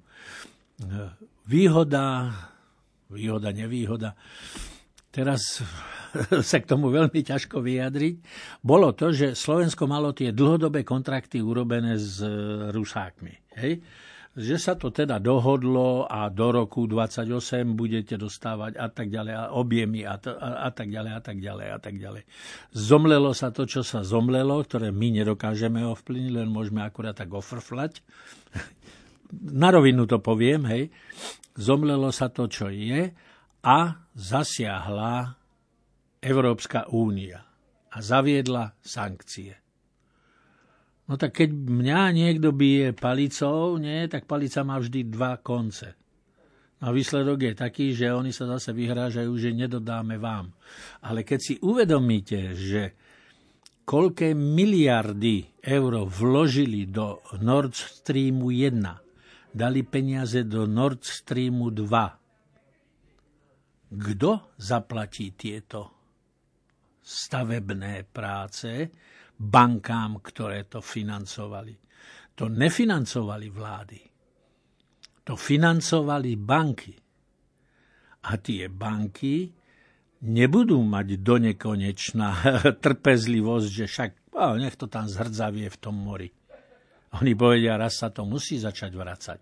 Výhoda, 1.48 2.06
výhoda, 3.10 3.50
nevýhoda. 3.56 4.14
Teraz 5.12 5.60
sa 6.50 6.58
k 6.60 6.66
tomu 6.66 6.88
veľmi 6.88 7.22
ťažko 7.22 7.60
vyjadriť, 7.60 8.16
bolo 8.64 8.96
to, 8.96 9.12
že 9.12 9.38
Slovensko 9.38 9.86
malo 9.86 10.16
tie 10.16 10.32
dlhodobé 10.32 10.88
kontrakty 10.88 11.44
urobené 11.44 12.00
s 12.00 12.24
e, 12.24 12.32
Rusákmi. 12.72 13.60
Hej? 13.60 13.84
že 14.32 14.56
sa 14.56 14.80
to 14.80 14.96
teda 14.96 15.20
dohodlo 15.20 16.08
a 16.08 16.32
do 16.32 16.56
roku 16.56 16.88
28 16.88 17.76
budete 17.76 18.16
dostávať 18.16 18.80
a 18.80 18.88
tak 18.88 19.12
ďalej, 19.12 19.34
a 19.36 19.44
objemy 19.52 20.08
a, 20.08 20.16
to, 20.16 20.32
a, 20.32 20.64
a 20.64 20.70
tak 20.72 20.88
ďalej, 20.88 21.12
a 21.12 21.22
tak 21.22 21.38
ďalej, 21.44 21.68
a 21.68 21.80
tak 21.84 21.96
ďalej. 22.00 22.24
Zomlelo 22.72 23.36
sa 23.36 23.52
to, 23.52 23.68
čo 23.68 23.84
sa 23.84 24.08
zomlelo, 24.08 24.64
ktoré 24.64 24.96
my 24.96 25.20
nedokážeme 25.20 25.84
ovplyvniť, 25.84 26.32
len 26.32 26.48
môžeme 26.48 26.80
akurát 26.80 27.20
tak 27.20 27.28
ofrflať. 27.28 28.00
Na 29.52 29.68
rovinu 29.68 30.08
to 30.08 30.24
poviem, 30.24 30.64
hej. 30.64 30.96
Zomlelo 31.60 32.08
sa 32.16 32.32
to, 32.32 32.48
čo 32.48 32.72
je 32.72 33.12
a 33.62 34.10
zasiahla 34.18 35.38
Európska 36.22 36.90
únia 36.90 37.42
a 37.92 37.98
zaviedla 38.02 38.78
sankcie. 38.82 39.58
No 41.10 41.20
tak 41.20 41.44
keď 41.44 41.50
mňa 41.52 42.02
niekto 42.16 42.56
bije 42.56 42.96
palicou, 42.96 43.76
nie, 43.76 44.08
tak 44.08 44.30
palica 44.30 44.64
má 44.64 44.80
vždy 44.80 45.12
dva 45.12 45.42
konce. 45.44 45.98
A 46.82 46.90
výsledok 46.90 47.52
je 47.52 47.54
taký, 47.54 47.94
že 47.94 48.10
oni 48.10 48.34
sa 48.34 48.50
zase 48.58 48.74
vyhrážajú, 48.74 49.30
že 49.38 49.54
nedodáme 49.54 50.18
vám. 50.18 50.50
Ale 51.06 51.22
keď 51.22 51.40
si 51.42 51.54
uvedomíte, 51.62 52.58
že 52.58 52.98
koľké 53.86 54.34
miliardy 54.34 55.62
eur 55.62 56.08
vložili 56.10 56.90
do 56.90 57.22
Nord 57.44 57.76
Streamu 57.76 58.50
1, 58.50 59.54
dali 59.54 59.84
peniaze 59.86 60.42
do 60.48 60.66
Nord 60.66 61.06
Streamu 61.06 61.70
2, 61.70 62.21
kto 63.92 64.56
zaplatí 64.56 65.36
tieto 65.36 66.00
stavebné 67.04 68.08
práce 68.08 68.88
bankám, 69.36 70.24
ktoré 70.24 70.70
to 70.72 70.80
financovali. 70.80 71.76
To 72.40 72.48
nefinancovali 72.48 73.48
vlády. 73.52 74.00
To 75.28 75.34
financovali 75.36 76.32
banky. 76.40 76.96
A 78.22 78.38
tie 78.38 78.70
banky 78.70 79.50
nebudú 80.24 80.80
mať 80.86 81.08
donekonečná 81.20 82.30
trpezlivosť, 82.86 83.68
že 83.68 83.86
však 83.90 84.12
oh, 84.38 84.56
nech 84.56 84.78
to 84.78 84.88
tam 84.88 85.10
zhrdzavie 85.10 85.68
v 85.68 85.78
tom 85.82 85.98
mori. 85.98 86.30
Oni 87.20 87.36
povedia, 87.36 87.76
raz 87.76 88.00
sa 88.00 88.08
to 88.08 88.24
musí 88.24 88.56
začať 88.56 88.92
vracať. 88.96 89.42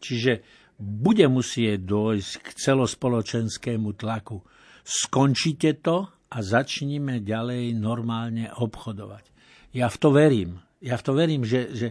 Čiže 0.00 0.32
bude 0.80 1.28
musieť 1.28 1.84
dôjsť 1.84 2.32
k 2.40 2.48
celospoločenskému 2.56 3.92
tlaku. 4.00 4.40
Skončite 4.80 5.76
to 5.84 6.08
a 6.08 6.36
začnime 6.40 7.20
ďalej 7.20 7.76
normálne 7.76 8.48
obchodovať. 8.48 9.28
Ja 9.76 9.92
v 9.92 9.96
to 10.00 10.08
verím. 10.08 10.64
Ja 10.80 10.96
v 10.96 11.04
to 11.04 11.12
verím, 11.12 11.44
že, 11.44 11.60
že 11.76 11.88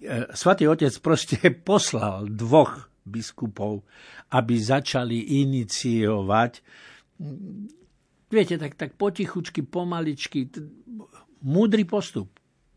e, 0.00 0.32
Svatý 0.32 0.64
Otec 0.64 0.96
proste 1.04 1.52
poslal 1.68 2.32
dvoch 2.32 2.88
biskupov, 3.04 3.84
aby 4.32 4.54
začali 4.58 5.44
iniciovať 5.44 6.52
viete, 8.30 8.58
tak, 8.58 8.74
tak 8.74 8.90
potichučky, 8.98 9.62
pomaličky, 9.62 10.50
múdry 11.42 11.84
postup. 11.84 12.28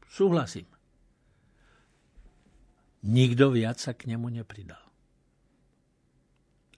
Súhlasím. 0.09 0.65
Nikto 2.99 3.55
viac 3.55 3.79
sa 3.79 3.95
k 3.95 4.11
nemu 4.11 4.27
nepridal. 4.43 4.88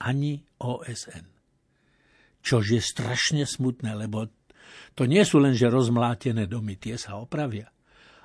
Ani 0.02 0.42
OSN. 0.58 1.26
Čož 2.42 2.74
je 2.74 2.82
strašne 2.82 3.46
smutné, 3.46 3.94
lebo 3.94 4.26
to 4.98 5.06
nie 5.06 5.22
sú 5.22 5.38
len, 5.38 5.54
že 5.54 5.70
rozmlátené 5.70 6.50
domy, 6.50 6.76
tie 6.82 6.98
sa 6.98 7.22
opravia, 7.22 7.70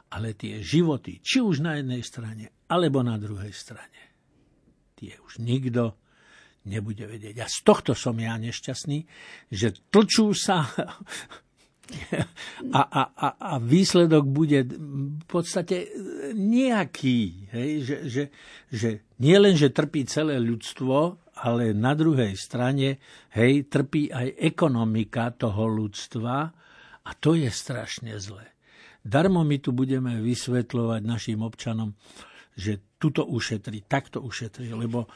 ale 0.09 0.33
tie 0.33 0.65
životy, 0.65 1.21
či 1.21 1.45
už 1.45 1.61
na 1.61 1.77
jednej 1.77 2.01
strane, 2.01 2.65
alebo 2.73 3.05
na 3.05 3.21
druhej 3.21 3.53
strane, 3.53 4.01
tie 4.97 5.21
už 5.21 5.43
nikto 5.45 6.01
nebude 6.67 7.07
vedieť. 7.07 7.37
A 7.45 7.47
z 7.47 7.59
tohto 7.63 7.93
som 7.95 8.17
ja 8.19 8.35
nešťastný, 8.41 8.99
že 9.53 9.77
tlčú 9.93 10.35
sa 10.35 10.67
a, 12.75 12.83
a, 12.83 13.03
a, 13.15 13.29
a 13.39 13.53
výsledok 13.63 14.27
bude 14.27 14.67
v 14.67 15.27
podstate 15.31 15.87
nejaký. 16.35 17.47
Hej? 17.55 17.71
Že, 17.87 17.97
že, 18.11 18.25
že 18.75 18.89
nie 19.23 19.39
len, 19.39 19.55
že 19.55 19.71
trpí 19.71 20.03
celé 20.11 20.43
ľudstvo, 20.43 21.23
ale 21.37 21.77
na 21.77 21.93
druhej 21.93 22.33
strane, 22.37 22.97
hej, 23.37 23.69
trpí 23.69 24.09
aj 24.09 24.41
ekonomika 24.41 25.29
toho 25.37 25.69
ľudstva 25.69 26.37
a 27.05 27.11
to 27.21 27.37
je 27.37 27.53
strašne 27.53 28.17
zlé. 28.17 28.57
Darmo 29.07 29.47
my 29.47 29.61
tu 29.63 29.71
budeme 29.71 30.19
vysvetľovať 30.19 31.01
našim 31.05 31.39
občanom, 31.45 31.95
že 32.57 32.97
tuto 32.97 33.23
ušetri, 33.29 33.85
takto 33.87 34.25
ušetri, 34.25 34.73
lebo 34.73 35.07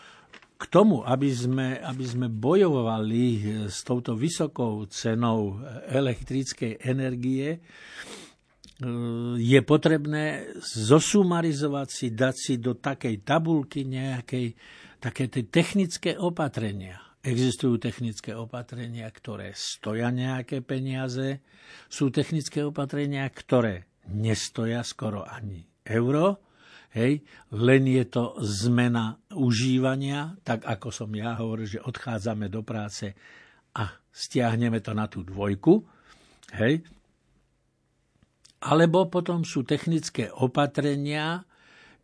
k 0.61 0.65
tomu, 0.69 1.01
aby 1.01 1.33
sme, 1.33 1.81
aby 1.81 2.05
sme 2.05 2.29
bojovali 2.29 3.25
s 3.73 3.81
touto 3.81 4.13
vysokou 4.13 4.85
cenou 4.93 5.57
elektrickej 5.89 6.85
energie, 6.85 7.65
je 9.37 9.61
potrebné 9.61 10.57
zosumarizovať 10.61 11.89
si, 11.89 12.07
dať 12.13 12.35
si 12.37 12.55
do 12.57 12.77
takej 12.77 13.25
tabulky 13.25 13.85
nejakej 13.85 14.57
také 15.01 15.33
tie 15.33 15.49
technické 15.49 16.15
opatrenia. 16.15 17.01
Existujú 17.21 17.77
technické 17.77 18.33
opatrenia, 18.33 19.09
ktoré 19.09 19.53
stoja 19.53 20.09
nejaké 20.09 20.65
peniaze. 20.65 21.45
Sú 21.89 22.09
technické 22.09 22.65
opatrenia, 22.65 23.29
ktoré 23.29 23.89
nestoja 24.09 24.81
skoro 24.85 25.25
ani 25.25 25.65
euro. 25.85 26.41
Hej, 26.91 27.23
len 27.55 27.87
je 27.87 28.05
to 28.09 28.35
zmena 28.43 29.15
užívania, 29.31 30.35
tak 30.43 30.67
ako 30.67 30.91
som 30.91 31.11
ja 31.15 31.39
hovoril, 31.39 31.79
že 31.79 31.85
odchádzame 31.87 32.51
do 32.51 32.67
práce 32.67 33.15
a 33.79 33.95
stiahneme 34.11 34.83
to 34.83 34.91
na 34.91 35.07
tú 35.07 35.23
dvojku. 35.23 35.87
Hej, 36.51 36.83
alebo 38.61 39.09
potom 39.09 39.41
sú 39.41 39.65
technické 39.65 40.29
opatrenia, 40.29 41.49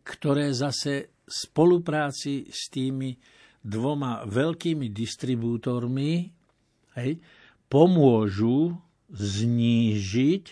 ktoré 0.07 0.57
zase 0.57 1.16
spolupráci 1.27 2.47
s 2.47 2.71
tými 2.71 3.19
dvoma 3.67 4.23
veľkými 4.31 4.95
distribútormi 4.95 6.31
hej, 6.95 7.19
pomôžu 7.67 8.79
znížiť 9.11 10.45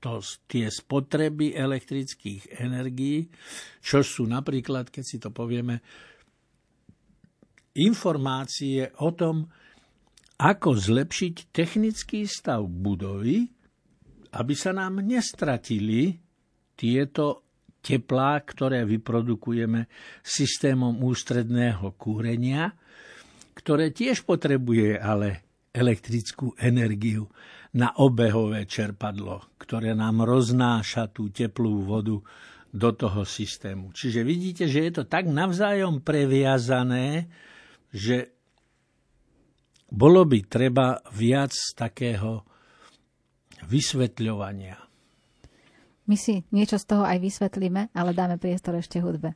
to, 0.00 0.20
tie 0.48 0.68
spotreby 0.68 1.52
elektrických 1.56 2.56
energií, 2.60 3.28
čo 3.80 4.00
sú 4.00 4.24
napríklad, 4.24 4.88
keď 4.88 5.04
si 5.04 5.16
to 5.20 5.28
povieme, 5.32 5.80
informácie 7.76 8.88
o 9.04 9.12
tom, 9.12 9.48
ako 10.36 10.76
zlepšiť 10.76 11.34
technický 11.52 12.28
stav 12.28 12.64
budovy, 12.64 13.48
aby 14.36 14.54
sa 14.56 14.72
nám 14.76 15.00
nestratili 15.00 16.12
tieto 16.76 17.45
teplá, 17.86 18.42
ktoré 18.42 18.82
vyprodukujeme 18.82 19.86
systémom 20.26 20.98
ústredného 21.06 21.94
kúrenia, 21.94 22.74
ktoré 23.54 23.94
tiež 23.94 24.26
potrebuje 24.26 24.98
ale 24.98 25.46
elektrickú 25.70 26.58
energiu 26.58 27.30
na 27.78 27.94
obehové 28.02 28.66
čerpadlo, 28.66 29.54
ktoré 29.60 29.94
nám 29.94 30.26
roznáša 30.26 31.12
tú 31.14 31.30
teplú 31.30 31.86
vodu 31.86 32.18
do 32.72 32.90
toho 32.92 33.22
systému. 33.22 33.94
Čiže 33.94 34.20
vidíte, 34.26 34.64
že 34.66 34.90
je 34.90 34.92
to 35.00 35.04
tak 35.06 35.30
navzájom 35.30 36.02
previazané, 36.02 37.30
že 37.94 38.34
bolo 39.86 40.26
by 40.26 40.38
treba 40.50 40.98
viac 41.14 41.54
takého 41.78 42.42
vysvetľovania. 43.70 44.85
My 46.06 46.14
si 46.14 46.46
niečo 46.54 46.78
z 46.78 46.86
toho 46.86 47.02
aj 47.02 47.18
vysvetlíme, 47.18 47.90
ale 47.90 48.10
dáme 48.14 48.38
priestor 48.38 48.78
ešte 48.78 49.02
hudbe. 49.02 49.34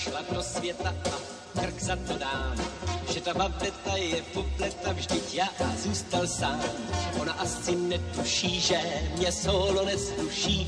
šla 0.00 0.22
do 0.34 0.42
světa 0.42 0.94
a 1.04 1.29
krk 1.60 1.82
za 1.82 1.96
to 1.96 2.18
dám. 2.18 2.56
Že 3.12 3.20
ta 3.20 3.34
babeta 3.34 3.96
je 3.96 4.22
popleta, 4.22 4.92
vždyť 4.92 5.34
já 5.34 5.48
zůstal 5.82 6.26
sám. 6.26 6.62
Ona 7.20 7.32
asi 7.32 7.76
netuší, 7.76 8.60
že 8.60 8.80
mě 9.16 9.32
solo 9.32 9.84
nesluší 9.84 10.66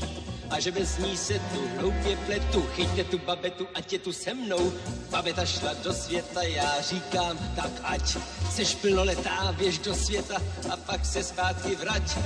a 0.53 0.59
že 0.59 0.71
bez 0.71 0.97
ní 0.97 1.17
se 1.17 1.33
tu 1.33 1.59
hloupě 1.79 2.17
pletu. 2.25 2.61
Chyťte 2.75 3.03
tu 3.03 3.17
babetu, 3.17 3.67
ať 3.75 3.93
je 3.93 3.99
tu 3.99 4.13
se 4.13 4.33
mnou. 4.33 4.73
Babeta 5.09 5.45
šla 5.45 5.73
do 5.83 5.93
světa, 5.93 6.43
já 6.43 6.81
říkám, 6.81 7.37
tak 7.55 7.71
ať 7.83 8.17
seš 8.51 8.75
plnoletá, 8.75 9.55
běž 9.57 9.77
do 9.77 9.95
světa 9.95 10.37
a 10.69 10.77
pak 10.77 11.05
se 11.05 11.23
zpátky 11.23 11.75
vrať. 11.75 12.17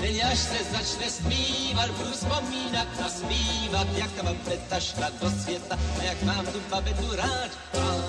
Teď 0.00 0.24
až 0.24 0.38
se 0.38 0.58
začne 0.72 1.10
zpívat, 1.10 1.90
budu 1.90 2.10
vzpomínat 2.10 2.88
a 3.06 3.08
zpívat, 3.08 3.86
jak 3.96 4.12
ta 4.12 4.22
babeta 4.22 4.80
šla 4.80 5.10
do 5.22 5.30
světa 5.30 5.78
a 6.00 6.02
jak 6.02 6.22
mám 6.22 6.46
tu 6.46 6.60
babetu 6.70 7.16
rád. 7.16 7.50
Babeta, 7.72 8.05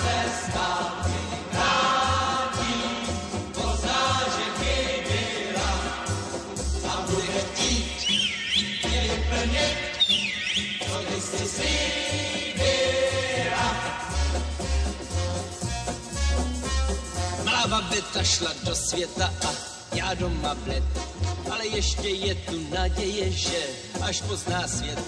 až 0.00 0.26
se 0.26 0.50
zpátky 0.50 1.18
vrátí, 1.52 2.74
pozná, 3.52 4.24
že 4.36 4.44
chyběla 4.58 5.72
a 6.88 7.06
bude 7.10 7.40
chtít 7.40 8.08
mě 8.84 9.00
vyplnit, 9.00 9.78
co 10.86 11.02
když 11.08 11.24
si 11.24 11.44
slíbila. 11.48 12.88
Malá 17.44 17.66
babeta 17.66 18.22
šla 18.22 18.52
do 18.64 18.74
světa 18.74 19.34
a 19.46 19.50
já 19.96 20.14
doma 20.14 20.54
bled. 20.54 20.84
Ale 21.50 21.66
ještě 21.66 22.08
je 22.08 22.34
tu 22.34 22.68
naděje, 22.74 23.30
že 23.30 23.66
až 24.02 24.20
pozná 24.20 24.68
svět, 24.68 24.98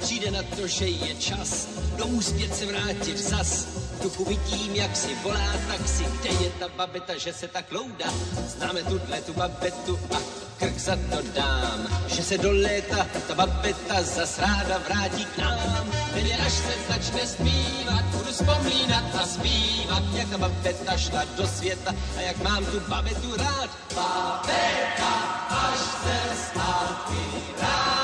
přijde 0.00 0.30
na 0.30 0.42
to, 0.42 0.66
že 0.66 0.86
je 0.86 1.14
čas 1.14 1.68
domů 1.96 2.22
zpět 2.22 2.56
se 2.56 2.66
vrátit 2.66 3.18
zas. 3.18 3.81
V 4.02 4.04
duchu 4.04 4.24
vidím, 4.24 4.74
jak 4.74 4.96
si 4.96 5.14
volá 5.14 5.52
taxi, 5.68 6.04
kde 6.04 6.28
je 6.28 6.50
ta 6.50 6.68
babeta, 6.68 7.18
že 7.18 7.32
se 7.32 7.48
tak 7.48 7.72
loudá. 7.72 8.10
Známe 8.46 8.82
tuhle 8.82 9.20
tu 9.20 9.32
babetu 9.32 9.98
a 10.14 10.18
krk 10.58 10.78
za 10.78 10.96
to 10.96 11.22
dám, 11.34 11.86
že 12.06 12.22
se 12.22 12.38
do 12.38 12.52
léta 12.52 13.06
ta 13.28 13.34
babeta 13.34 14.02
zas 14.02 14.38
ráda 14.38 14.78
vrátí 14.78 15.24
k 15.24 15.38
nám. 15.38 15.86
Tedy 16.14 16.34
až 16.34 16.52
se 16.52 16.74
začne 16.88 17.26
zpívat, 17.26 18.04
budu 18.04 18.32
vzpomínat 18.32 19.04
a 19.22 19.26
zpívat, 19.26 20.02
jak 20.12 20.30
ta 20.30 20.38
babeta 20.38 20.96
šla 20.96 21.24
do 21.36 21.46
světa 21.46 21.94
a 22.16 22.20
jak 22.20 22.42
mám 22.42 22.66
tu 22.66 22.80
babetu 22.80 23.36
rád. 23.36 23.70
Babeta, 23.94 25.12
až 25.48 25.78
se 25.78 26.46
zpátky 26.46 27.22
vrátí, 27.58 28.01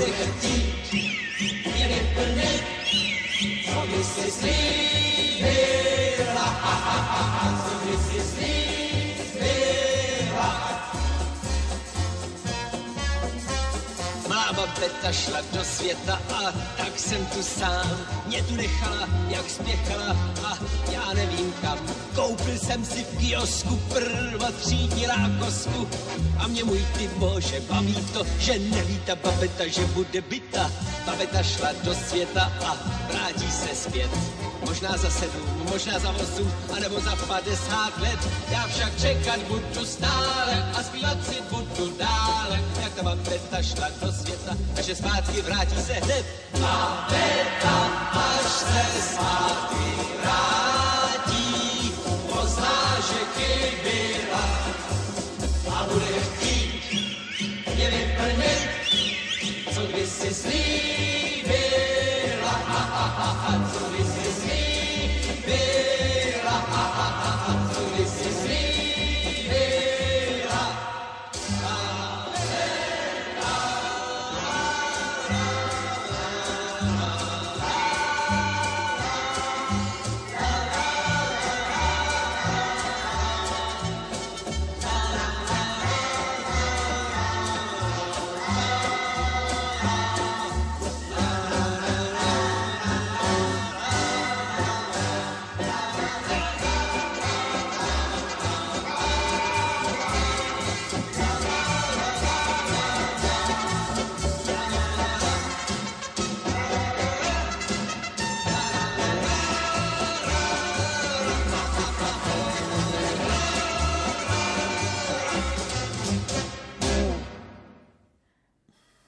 a 0.00 0.06
bude 0.06 0.12
chtít 0.12 0.80
Babeta 14.80 15.12
šla 15.12 15.40
do 15.52 15.64
světa 15.64 16.20
a 16.34 16.52
tak 16.76 16.98
jsem 16.98 17.26
tu 17.26 17.42
sám. 17.42 18.00
Mě 18.26 18.42
tu 18.42 18.54
nechala, 18.56 19.08
jak 19.28 19.50
spěchala 19.50 20.16
a 20.44 20.58
já 20.92 21.12
nevím 21.14 21.52
kam. 21.62 21.78
Koupil 22.14 22.58
jsem 22.58 22.84
si 22.84 23.04
v 23.04 23.18
kiosku 23.18 23.76
prva 23.76 24.50
třídilá 24.50 25.30
kosku 25.38 25.88
a 26.38 26.46
mě 26.46 26.64
můj 26.64 26.86
ty 26.98 27.08
bože 27.08 27.60
baví 27.60 27.94
to, 28.12 28.24
že 28.38 28.58
neví 28.58 28.98
ta 29.06 29.16
babeta, 29.16 29.66
že 29.66 29.86
bude 29.86 30.20
byta. 30.20 30.72
Babeta 31.06 31.42
šla 31.42 31.68
do 31.84 31.94
světa 31.94 32.52
a 32.64 32.76
vrátí 33.12 33.50
se 33.50 33.74
zpět. 33.74 34.39
Možná 34.70 34.96
za 34.96 35.10
sedm, 35.10 35.66
možná 35.70 35.98
za 35.98 36.10
osm, 36.10 36.52
anebo 36.76 37.00
za 37.00 37.16
padesát 37.16 37.98
let. 37.98 38.28
Já 38.50 38.68
však 38.68 39.00
čekat 39.00 39.38
budu 39.38 39.86
stále 39.86 40.70
a 40.78 40.82
zpívat 40.82 41.18
si 41.26 41.42
budu 41.50 41.96
dále, 41.98 42.60
jak 42.82 42.94
ta 42.94 43.02
babeta 43.02 43.62
šla 43.62 43.88
do 44.02 44.12
světa 44.12 44.56
a 44.78 44.80
že 44.80 44.94
zpátky 44.94 45.42
vrátí 45.42 45.76
se 45.82 45.92
hned. 45.92 46.26
Babeta, 46.52 47.76
až 48.14 48.46
se 48.46 49.02
zpátky 49.02 49.84
vrátí, 50.22 51.92
pozná, 52.32 52.96
že 53.08 53.18
chybila 53.34 54.29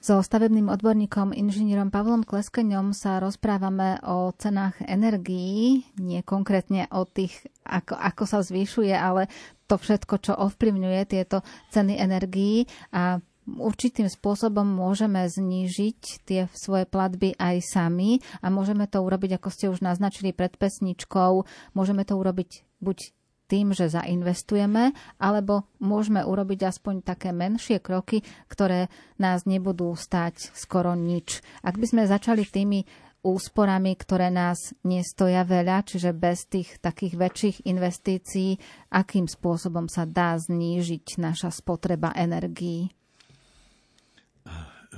So 0.03 0.19
stavebným 0.19 0.67
odborníkom 0.67 1.31
inžinierom 1.31 1.87
Pavlom 1.87 2.27
Kleskeňom 2.27 2.91
sa 2.91 3.23
rozprávame 3.23 4.03
o 4.03 4.35
cenách 4.35 4.75
energií, 4.83 5.87
nie 5.95 6.19
konkrétne 6.27 6.91
o 6.91 7.07
tých, 7.07 7.31
ako, 7.63 7.95
ako 7.95 8.23
sa 8.27 8.43
zvyšuje, 8.43 8.91
ale 8.91 9.31
to 9.63 9.79
všetko, 9.79 10.19
čo 10.19 10.35
ovplyvňuje 10.35 11.01
tieto 11.07 11.39
ceny 11.71 11.95
energií. 11.95 12.67
A 12.91 13.23
určitým 13.47 14.11
spôsobom 14.11 14.67
môžeme 14.67 15.23
znížiť 15.23 16.27
tie 16.27 16.51
svoje 16.51 16.83
platby 16.83 17.39
aj 17.39 17.63
sami 17.63 18.19
a 18.43 18.51
môžeme 18.51 18.91
to 18.91 18.99
urobiť, 18.99 19.39
ako 19.39 19.49
ste 19.55 19.71
už 19.71 19.79
naznačili 19.79 20.35
pred 20.35 20.51
pesničkou, 20.59 21.47
môžeme 21.79 22.03
to 22.03 22.19
urobiť 22.19 22.67
buď 22.83 23.15
tým, 23.53 23.69
že 23.69 23.85
zainvestujeme, 23.93 24.97
alebo 25.21 25.69
môžeme 25.77 26.25
urobiť 26.25 26.73
aspoň 26.73 27.05
také 27.05 27.29
menšie 27.29 27.77
kroky, 27.77 28.25
ktoré 28.49 28.89
nás 29.21 29.45
nebudú 29.45 29.93
stať 29.93 30.49
skoro 30.57 30.97
nič. 30.97 31.45
Ak 31.61 31.77
by 31.77 31.85
sme 31.85 32.09
začali 32.09 32.49
tými 32.49 32.81
úsporami, 33.21 33.93
ktoré 33.93 34.33
nás 34.33 34.73
nestoja 34.81 35.45
veľa, 35.45 35.85
čiže 35.85 36.17
bez 36.17 36.49
tých 36.49 36.81
takých 36.81 37.13
väčších 37.13 37.57
investícií, 37.69 38.57
akým 38.89 39.29
spôsobom 39.29 39.85
sa 39.85 40.09
dá 40.09 40.33
znížiť 40.33 41.21
naša 41.21 41.53
spotreba 41.53 42.09
energií? 42.17 42.89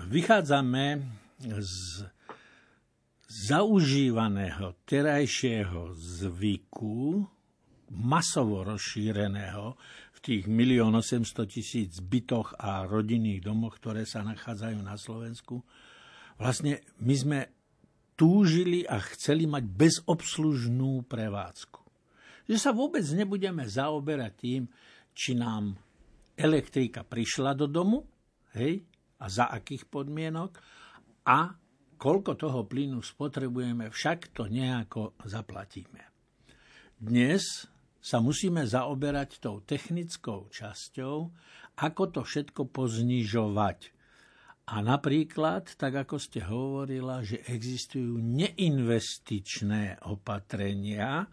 Vychádzame 0.07 1.03
z 1.43 2.07
zaužívaného 3.27 4.79
terajšieho 4.87 5.91
zvyku, 5.93 7.27
masovo 7.93 8.65
rozšíreného 8.65 9.77
v 10.15 10.19
tých 10.23 10.43
1 10.49 10.55
800 10.89 11.45
tisíc 11.45 11.91
bytoch 12.01 12.57
a 12.57 12.89
rodinných 12.89 13.45
domoch, 13.45 13.77
ktoré 13.77 14.07
sa 14.07 14.25
nachádzajú 14.25 14.79
na 14.81 14.97
Slovensku. 14.97 15.61
Vlastne 16.41 16.81
my 17.03 17.15
sme 17.15 17.39
túžili 18.15 18.87
a 18.87 18.99
chceli 19.13 19.45
mať 19.45 19.63
bezobslužnú 19.67 21.05
prevádzku. 21.05 21.81
Že 22.47 22.57
sa 22.57 22.71
vôbec 22.71 23.03
nebudeme 23.11 23.67
zaoberať 23.67 24.33
tým, 24.39 24.63
či 25.15 25.35
nám 25.35 25.75
elektrika 26.35 27.03
prišla 27.07 27.55
do 27.55 27.67
domu, 27.67 28.03
hej, 28.55 28.83
a 29.19 29.25
za 29.31 29.47
akých 29.51 29.87
podmienok, 29.87 30.51
a 31.25 31.55
koľko 31.95 32.35
toho 32.35 32.67
plynu 32.67 32.99
spotrebujeme, 32.99 33.87
však 33.87 34.35
to 34.35 34.51
nejako 34.51 35.15
zaplatíme. 35.23 36.03
Dnes 36.95 37.67
sa 38.05 38.21
musíme 38.21 38.61
zaoberať 38.61 39.41
tou 39.41 39.65
technickou 39.65 40.53
časťou, 40.53 41.15
ako 41.81 42.03
to 42.13 42.21
všetko 42.21 42.69
poznižovať. 42.69 43.89
A 44.69 44.81
napríklad, 44.85 45.73
tak 45.73 46.05
ako 46.05 46.21
ste 46.21 46.45
hovorila, 46.45 47.25
že 47.25 47.41
existujú 47.49 48.21
neinvestičné 48.21 50.05
opatrenia, 50.05 51.25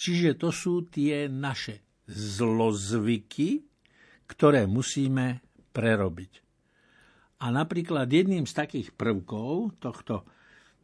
čiže 0.00 0.40
to 0.40 0.48
sú 0.48 0.88
tie 0.88 1.28
naše 1.28 1.84
zlozvyky, 2.08 3.60
ktoré 4.24 4.64
musíme 4.64 5.44
prerobiť. 5.76 6.32
A 7.44 7.52
napríklad 7.52 8.08
jedným 8.08 8.48
z 8.48 8.56
takých 8.56 8.96
prvkov 8.96 9.76
tohto 9.76 10.24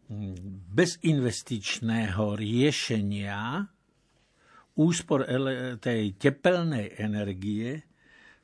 mm, 0.09 0.68
bezinvestičného 0.68 2.37
riešenia 2.37 3.64
úspor 4.81 5.29
tej 5.77 6.16
tepelnej 6.16 6.97
energie 6.97 7.85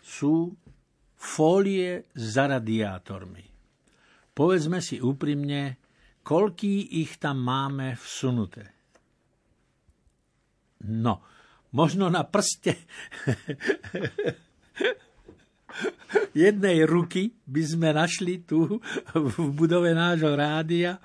sú 0.05 0.53
fólie 1.17 2.13
za 2.13 2.45
radiátormi. 2.45 3.45
Povedzme 4.37 4.85
si 4.85 5.01
úprimne, 5.01 5.81
koľký 6.21 7.01
ich 7.01 7.17
tam 7.17 7.41
máme 7.41 7.97
vsunuté. 7.97 8.69
No, 10.85 11.25
možno 11.73 12.13
na 12.13 12.21
prste 12.29 12.77
jednej 16.37 16.85
ruky 16.85 17.33
by 17.49 17.63
sme 17.65 17.89
našli 17.97 18.45
tu 18.45 18.77
v 19.17 19.37
budove 19.57 19.97
nášho 19.97 20.37
rádia 20.37 21.01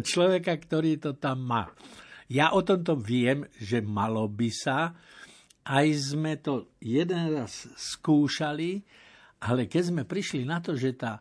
človeka, 0.00 0.56
ktorý 0.56 0.96
to 0.96 1.12
tam 1.20 1.44
má. 1.44 1.68
Ja 2.26 2.50
o 2.54 2.60
tomto 2.62 2.98
viem, 2.98 3.46
že 3.58 3.78
malo 3.82 4.26
by 4.26 4.50
sa. 4.50 4.94
Aj 5.66 5.86
sme 5.94 6.38
to 6.38 6.70
jeden 6.78 7.34
raz 7.34 7.66
skúšali, 7.74 8.82
ale 9.42 9.66
keď 9.66 9.82
sme 9.90 10.02
prišli 10.06 10.46
na 10.46 10.62
to, 10.62 10.78
že, 10.78 10.94
tá, 10.94 11.18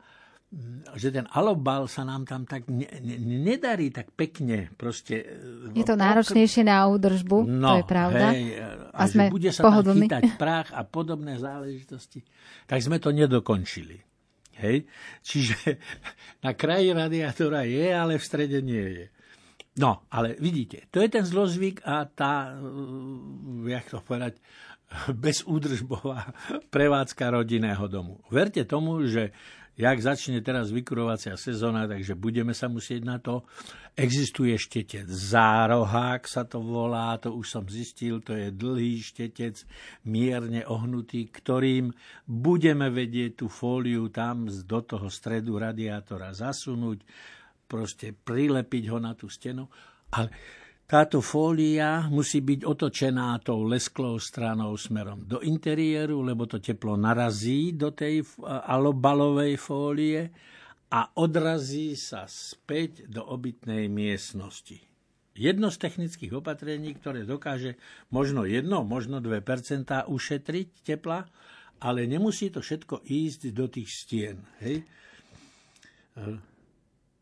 že 0.93 1.09
ten 1.09 1.25
alobal 1.33 1.89
sa 1.89 2.05
nám 2.05 2.29
tam 2.29 2.45
tak 2.45 2.69
ne, 2.69 2.85
ne, 3.01 3.17
nedarí 3.41 3.89
tak 3.89 4.13
pekne. 4.13 4.69
Proste, 4.77 5.25
je 5.73 5.85
to 5.85 5.97
náročnejšie 5.97 6.61
na 6.61 6.85
údržbu, 6.89 7.37
no, 7.41 7.73
to 7.73 7.77
je 7.81 7.87
pravda. 7.89 8.25
Hej, 8.33 8.45
a, 8.61 8.67
a 8.93 9.03
sme 9.09 9.25
že 9.29 9.33
bude 9.33 9.49
sa 9.49 9.61
pohodlný. 9.65 10.05
tam 10.05 10.21
chytať 10.21 10.23
prach 10.37 10.69
a 10.73 10.81
podobné 10.85 11.41
záležitosti, 11.41 12.21
tak 12.69 12.85
sme 12.85 13.01
to 13.01 13.09
nedokončili. 13.09 13.97
Hej? 14.61 14.87
Čiže 15.25 15.57
na 16.45 16.55
kraji 16.55 16.95
radiátora 16.95 17.67
je, 17.67 17.85
ale 17.91 18.21
v 18.21 18.23
strede 18.23 18.61
nie 18.63 18.85
je. 19.03 19.05
No, 19.75 20.07
ale 20.07 20.39
vidíte, 20.39 20.87
to 20.87 21.03
je 21.03 21.11
ten 21.11 21.27
zlozvyk 21.27 21.83
a 21.83 22.07
tá, 22.07 22.55
uh, 22.55 23.67
jak 23.67 23.91
to 23.91 23.99
povedať, 23.99 24.39
bezúdržbová 25.23 26.31
prevádzka 26.75 27.35
rodinného 27.35 27.83
domu. 27.91 28.23
Verte 28.31 28.63
tomu, 28.63 29.03
že 29.03 29.35
jak 29.75 29.99
začne 29.99 30.39
teraz 30.39 30.71
vykurovacia 30.71 31.35
sezóna, 31.35 31.83
takže 31.83 32.15
budeme 32.15 32.55
sa 32.55 32.71
musieť 32.71 33.01
na 33.03 33.19
to. 33.19 33.43
Existuje 33.95 34.55
štetec 34.55 35.07
zárohák, 35.07 36.23
sa 36.23 36.47
to 36.47 36.63
volá, 36.63 37.19
to 37.19 37.35
už 37.35 37.47
som 37.59 37.65
zistil, 37.67 38.23
to 38.23 38.35
je 38.35 38.55
dlhý 38.55 39.03
štetec, 39.03 39.67
mierne 40.07 40.63
ohnutý, 40.63 41.27
ktorým 41.27 41.91
budeme 42.23 42.87
vedieť 42.87 43.43
tú 43.43 43.51
fóliu 43.51 44.07
tam 44.07 44.47
do 44.47 44.79
toho 44.79 45.11
stredu 45.11 45.59
radiátora 45.59 46.31
zasunúť 46.31 47.03
proste 47.65 48.13
prilepiť 48.13 48.83
ho 48.93 48.97
na 49.01 49.17
tú 49.17 49.27
stenu. 49.27 49.67
Ale 50.13 50.29
táto 50.85 51.17
fólia 51.17 52.05
musí 52.13 52.45
byť 52.45 52.61
otočená 52.61 53.41
tou 53.41 53.65
lesklou 53.65 54.21
stranou 54.21 54.77
smerom 54.77 55.25
do 55.25 55.41
interiéru, 55.41 56.21
lebo 56.21 56.45
to 56.45 56.61
teplo 56.61 56.93
narazí 56.93 57.73
do 57.73 57.89
tej 57.89 58.21
alobalovej 58.45 59.57
fólie 59.57 60.29
a 60.93 61.09
odrazí 61.17 61.97
sa 61.97 62.29
späť 62.29 63.09
do 63.09 63.25
obytnej 63.25 63.89
miestnosti. 63.89 64.77
Jedno 65.35 65.67
z 65.67 65.77
technických 65.81 66.37
opatrení, 66.37 66.95
ktoré 66.95 67.27
dokáže 67.27 67.75
možno 68.13 68.47
1, 68.47 68.69
možno 68.85 69.19
2% 69.19 70.07
ušetriť 70.07 70.67
tepla, 70.85 71.27
ale 71.81 72.07
nemusí 72.07 72.53
to 72.53 72.63
všetko 72.63 73.03
ísť 73.03 73.41
do 73.51 73.65
tých 73.67 73.89
stien. 73.91 74.37
Hej? 74.63 74.87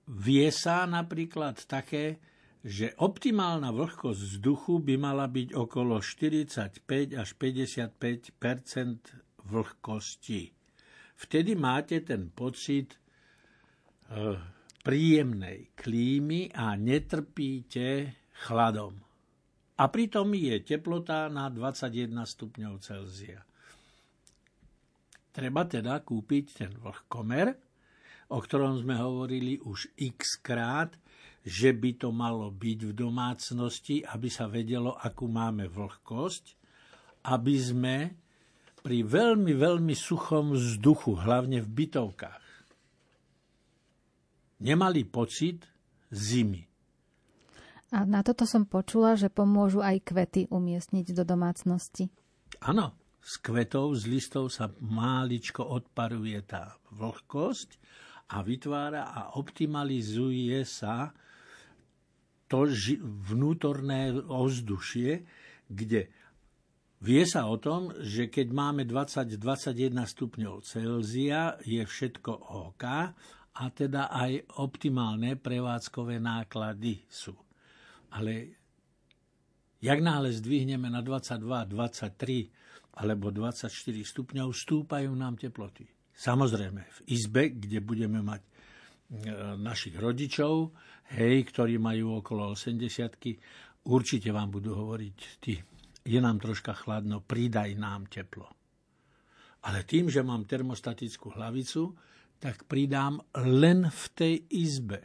Vie 0.04 0.52
sa 0.52 0.84
napríklad 0.84 1.64
také, 1.64 2.20
že 2.64 2.92
optimálna 3.00 3.72
vlhkosť 3.72 4.20
vzduchu 4.20 4.84
by 4.84 4.96
mala 5.00 5.28
byť 5.28 5.56
okolo 5.56 6.00
45 6.00 7.16
až 7.16 7.30
55% 7.36 9.48
vlhkosti. 9.48 10.52
Vtedy 11.16 11.56
máte 11.56 12.04
ten 12.04 12.32
pocit 12.32 12.96
e, 12.96 12.98
príjemnej 14.84 15.72
klímy 15.76 16.52
a 16.52 16.76
netrpíte 16.76 18.16
chladom. 18.44 19.00
A 19.80 19.88
pritom 19.88 20.36
je 20.36 20.60
teplota 20.64 21.32
na 21.32 21.48
21 21.48 22.28
stupňov 22.28 22.74
Celzia. 22.84 23.40
Treba 25.34 25.66
teda 25.66 25.98
kúpiť 26.04 26.46
ten 26.54 26.72
vlhkomer, 26.78 27.73
o 28.34 28.38
ktorom 28.42 28.82
sme 28.82 28.98
hovorili 28.98 29.62
už 29.62 29.94
x 29.94 30.42
krát, 30.42 30.98
že 31.46 31.70
by 31.76 32.02
to 32.02 32.10
malo 32.10 32.50
byť 32.50 32.80
v 32.90 32.94
domácnosti, 32.98 34.02
aby 34.02 34.28
sa 34.32 34.50
vedelo, 34.50 34.98
akú 34.98 35.30
máme 35.30 35.70
vlhkosť, 35.70 36.58
aby 37.30 37.56
sme 37.62 37.96
pri 38.82 39.06
veľmi, 39.06 39.54
veľmi 39.54 39.96
suchom 39.96 40.58
vzduchu, 40.58 41.16
hlavne 41.22 41.62
v 41.62 41.70
bytovkách, 41.70 42.46
nemali 44.60 45.08
pocit 45.08 45.64
zimy. 46.12 46.68
A 47.94 48.10
na 48.10 48.26
toto 48.26 48.50
som 48.50 48.66
počula, 48.66 49.14
že 49.14 49.30
pomôžu 49.30 49.86
aj 49.86 50.02
kvety 50.02 50.50
umiestniť 50.50 51.14
do 51.14 51.24
domácnosti. 51.24 52.10
Áno, 52.66 52.98
z 53.24 53.34
kvetov, 53.40 53.96
z 53.96 54.04
listov 54.10 54.50
sa 54.52 54.68
máličko 54.82 55.64
odparuje 55.64 56.42
tá 56.44 56.76
vlhkosť 56.92 57.80
a 58.34 58.42
vytvára 58.42 59.14
a 59.14 59.22
optimalizuje 59.38 60.58
sa 60.66 61.14
to 62.50 62.66
vnútorné 63.30 64.14
ovzdušie, 64.14 65.26
kde 65.70 66.10
vie 67.02 67.24
sa 67.26 67.50
o 67.50 67.58
tom, 67.58 67.94
že 68.02 68.30
keď 68.30 68.48
máme 68.54 68.86
20-21 68.86 69.94
stupňov 70.06 70.62
Celzia, 70.62 71.58
je 71.66 71.82
všetko 71.82 72.32
OK 72.70 72.84
a 73.54 73.64
teda 73.70 74.10
aj 74.10 74.62
optimálne 74.62 75.38
prevádzkové 75.38 76.18
náklady 76.18 77.06
sú. 77.10 77.34
Ale 78.14 78.54
jak 79.82 80.00
náhle 80.02 80.30
zdvihneme 80.34 80.90
na 80.90 81.02
22, 81.02 81.42
23 81.70 83.02
alebo 83.02 83.34
24 83.34 83.70
stupňov, 84.06 84.54
stúpajú 84.54 85.10
nám 85.18 85.42
teploty. 85.42 85.90
Samozrejme, 86.14 86.82
v 86.82 87.00
izbe, 87.10 87.50
kde 87.50 87.82
budeme 87.82 88.22
mať 88.22 88.42
e, 88.46 88.52
našich 89.58 89.98
rodičov, 89.98 90.72
hej, 91.18 91.50
ktorí 91.50 91.82
majú 91.82 92.22
okolo 92.22 92.54
80 92.54 93.90
určite 93.90 94.30
vám 94.32 94.54
budú 94.54 94.78
hovoriť, 94.78 95.18
ty, 95.42 95.60
je 96.04 96.20
nám 96.20 96.40
troška 96.40 96.76
chladno, 96.76 97.24
pridaj 97.24 97.74
nám 97.76 98.08
teplo. 98.08 98.48
Ale 99.64 99.88
tým, 99.88 100.12
že 100.12 100.24
mám 100.24 100.44
termostatickú 100.44 101.34
hlavicu, 101.40 101.96
tak 102.44 102.68
pridám 102.68 103.24
len 103.40 103.88
v 103.88 104.04
tej 104.12 104.36
izbe. 104.52 105.00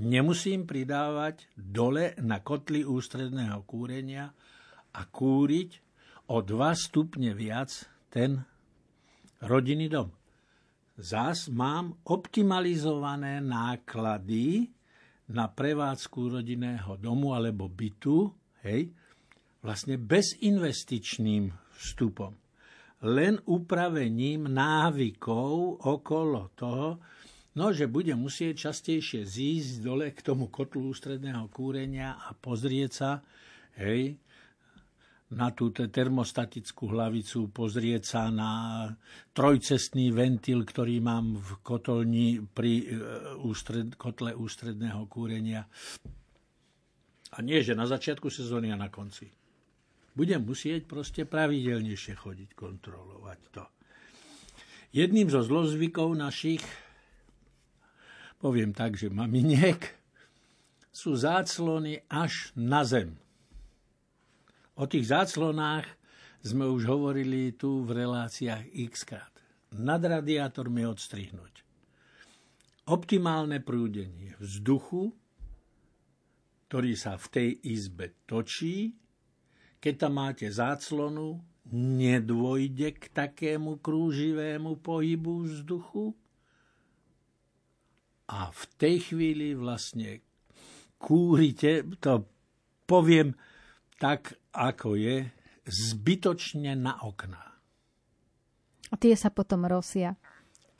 Nemusím 0.00 0.64
pridávať 0.64 1.52
dole 1.52 2.16
na 2.24 2.40
kotli 2.40 2.86
ústredného 2.86 3.60
kúrenia 3.68 4.32
a 4.94 5.00
kúriť 5.04 5.70
o 6.32 6.40
2 6.40 6.48
stupne 6.72 7.36
viac 7.36 7.68
ten 8.08 8.40
rodinný 9.44 9.90
dom. 9.90 10.10
Zas 10.98 11.46
mám 11.46 11.94
optimalizované 12.10 13.38
náklady 13.38 14.66
na 15.30 15.46
prevádzku 15.46 16.40
rodinného 16.40 16.98
domu 16.98 17.36
alebo 17.36 17.70
bytu, 17.70 18.34
hej, 18.66 18.90
vlastne 19.62 19.94
bezinvestičným 19.94 21.54
vstupom 21.78 22.34
len 23.06 23.38
upravením 23.46 24.50
návykov 24.50 25.86
okolo 25.86 26.50
toho, 26.58 26.98
no, 27.54 27.70
že 27.70 27.86
bude 27.86 28.10
musieť 28.18 28.70
častejšie 28.70 29.22
zísť 29.22 29.72
dole 29.78 30.10
k 30.10 30.18
tomu 30.18 30.50
kotlu 30.50 30.90
ústredného 30.90 31.46
kúrenia 31.54 32.18
a 32.18 32.34
pozrieť 32.34 32.90
sa, 32.90 33.10
hej, 33.78 34.18
na 35.28 35.52
tú 35.52 35.68
termostatickú 35.68 36.88
hlavicu, 36.88 37.52
pozrieť 37.52 38.02
sa 38.04 38.22
na 38.32 38.52
trojcestný 39.36 40.08
ventil, 40.08 40.64
ktorý 40.64 41.04
mám 41.04 41.36
v 41.36 41.50
kotolni 41.60 42.40
pri 42.40 42.72
e, 42.80 42.84
ústred, 43.44 43.92
kotle 44.00 44.32
ústredného 44.32 45.04
kúrenia. 45.04 45.68
A 47.36 47.44
nie, 47.44 47.60
že 47.60 47.76
na 47.76 47.84
začiatku 47.84 48.32
sezóny 48.32 48.72
a 48.72 48.80
na 48.80 48.88
konci 48.88 49.28
budem 50.16 50.42
musieť 50.42 50.88
proste 50.88 51.22
pravidelnejšie 51.28 52.18
chodiť 52.18 52.50
kontrolovať 52.56 53.40
to. 53.54 53.64
Jedným 54.96 55.28
zo 55.28 55.44
zlozvykov 55.44 56.16
našich, 56.16 56.64
poviem 58.40 58.72
tak, 58.72 58.96
že 58.96 59.12
maminiek, 59.12 59.78
sú 60.88 61.14
záclony 61.14 62.02
až 62.10 62.50
na 62.58 62.82
zem. 62.82 63.27
O 64.78 64.86
tých 64.86 65.10
záclonách 65.10 65.90
sme 66.46 66.70
už 66.70 66.86
hovorili 66.86 67.50
tu 67.58 67.82
v 67.82 67.98
reláciách 67.98 68.70
x. 68.86 69.10
Nad 69.74 70.00
radiátormi 70.06 70.86
odstrihnúť. 70.86 71.66
Optimálne 72.86 73.58
prúdenie 73.58 74.38
vzduchu, 74.38 75.10
ktorý 76.70 76.94
sa 76.94 77.18
v 77.18 77.26
tej 77.26 77.48
izbe 77.74 78.14
točí, 78.24 78.94
keď 79.82 79.94
tam 80.06 80.12
máte 80.22 80.46
záclonu, 80.46 81.42
nedôjde 81.74 82.96
k 82.96 83.04
takému 83.12 83.82
krúživému 83.82 84.80
pohybu 84.80 85.44
vzduchu 85.44 86.16
a 88.30 88.48
v 88.48 88.62
tej 88.80 88.96
chvíli 89.12 89.52
vlastne 89.52 90.24
kúrite, 90.96 91.84
to 92.00 92.24
poviem 92.88 93.36
tak, 94.00 94.37
ako 94.52 94.96
je, 94.96 95.28
zbytočne 95.68 96.72
na 96.78 96.96
okná. 97.04 97.44
A 98.88 98.94
tie 98.96 99.12
sa 99.12 99.28
potom 99.28 99.68
rosia. 99.68 100.16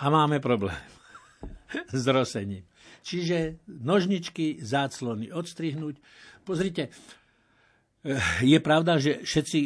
A 0.00 0.08
máme 0.08 0.40
problém 0.40 0.76
s 1.92 2.04
rosením. 2.08 2.64
Čiže 3.04 3.60
nožničky, 3.68 4.64
záclony 4.64 5.28
odstrihnúť. 5.28 6.00
Pozrite, 6.44 6.88
je 8.40 8.58
pravda, 8.64 8.96
že 8.96 9.20
všetci, 9.20 9.58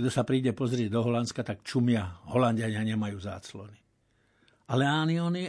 kto 0.00 0.08
sa 0.08 0.24
príde 0.24 0.56
pozrieť 0.56 0.88
do 0.88 1.04
Holandska, 1.04 1.44
tak 1.44 1.60
čumia. 1.60 2.24
Holandiania 2.32 2.80
nemajú 2.80 3.20
záclony. 3.20 3.83
Ale 4.64 4.88
áni, 4.88 5.20
oni, 5.20 5.44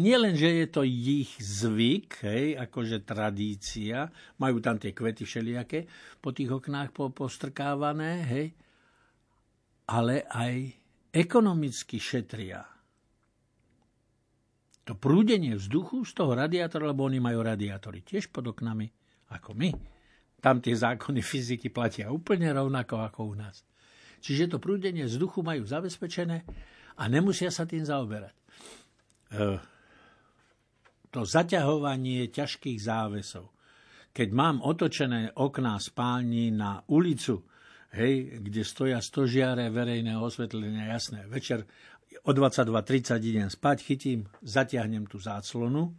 nie 0.00 0.16
len, 0.16 0.32
že 0.32 0.64
je 0.64 0.66
to 0.72 0.88
ich 0.88 1.36
zvyk, 1.36 2.24
hej, 2.24 2.56
akože 2.56 3.04
tradícia, 3.04 4.08
majú 4.40 4.56
tam 4.64 4.80
tie 4.80 4.96
kvety 4.96 5.28
všelijaké 5.28 5.84
po 6.24 6.32
tých 6.32 6.48
oknách 6.48 6.96
postrkávané, 7.12 8.24
hej, 8.24 8.46
ale 9.84 10.24
aj 10.32 10.72
ekonomicky 11.12 12.00
šetria. 12.00 12.64
To 14.88 14.96
prúdenie 14.96 15.56
vzduchu 15.60 16.04
z 16.08 16.12
toho 16.16 16.32
radiátora, 16.32 16.88
lebo 16.88 17.04
oni 17.04 17.20
majú 17.20 17.44
radiátory 17.44 18.00
tiež 18.00 18.32
pod 18.32 18.48
oknami, 18.48 18.88
ako 19.32 19.56
my 19.56 19.72
tam 20.44 20.60
tie 20.60 20.76
zákony 20.76 21.24
fyziky 21.24 21.72
platia 21.72 22.12
úplne 22.12 22.52
rovnako 22.52 23.00
ako 23.00 23.20
u 23.32 23.34
nás. 23.36 23.64
Čiže 24.20 24.56
to 24.56 24.58
prúdenie 24.60 25.08
vzduchu 25.08 25.40
majú 25.40 25.64
zabezpečené 25.64 26.44
a 27.00 27.02
nemusia 27.08 27.48
sa 27.48 27.64
tým 27.64 27.80
zaoberať. 27.80 28.43
E, 29.30 29.58
to 31.14 31.20
zaťahovanie 31.22 32.28
ťažkých 32.28 32.78
závesov. 32.82 33.54
Keď 34.14 34.28
mám 34.34 34.62
otočené 34.62 35.30
okná 35.34 35.78
spální 35.78 36.50
na 36.50 36.82
ulicu, 36.90 37.42
hej, 37.94 38.42
kde 38.42 38.62
stoja 38.66 38.98
stožiare 38.98 39.70
verejného 39.70 40.22
osvetlenia, 40.22 40.90
jasné, 40.90 41.26
večer 41.30 41.66
o 42.22 42.30
22.30 42.30 43.30
idem 43.30 43.50
spať, 43.50 43.76
chytím, 43.82 44.26
zatiahnem 44.42 45.06
tú 45.06 45.18
záclonu, 45.18 45.94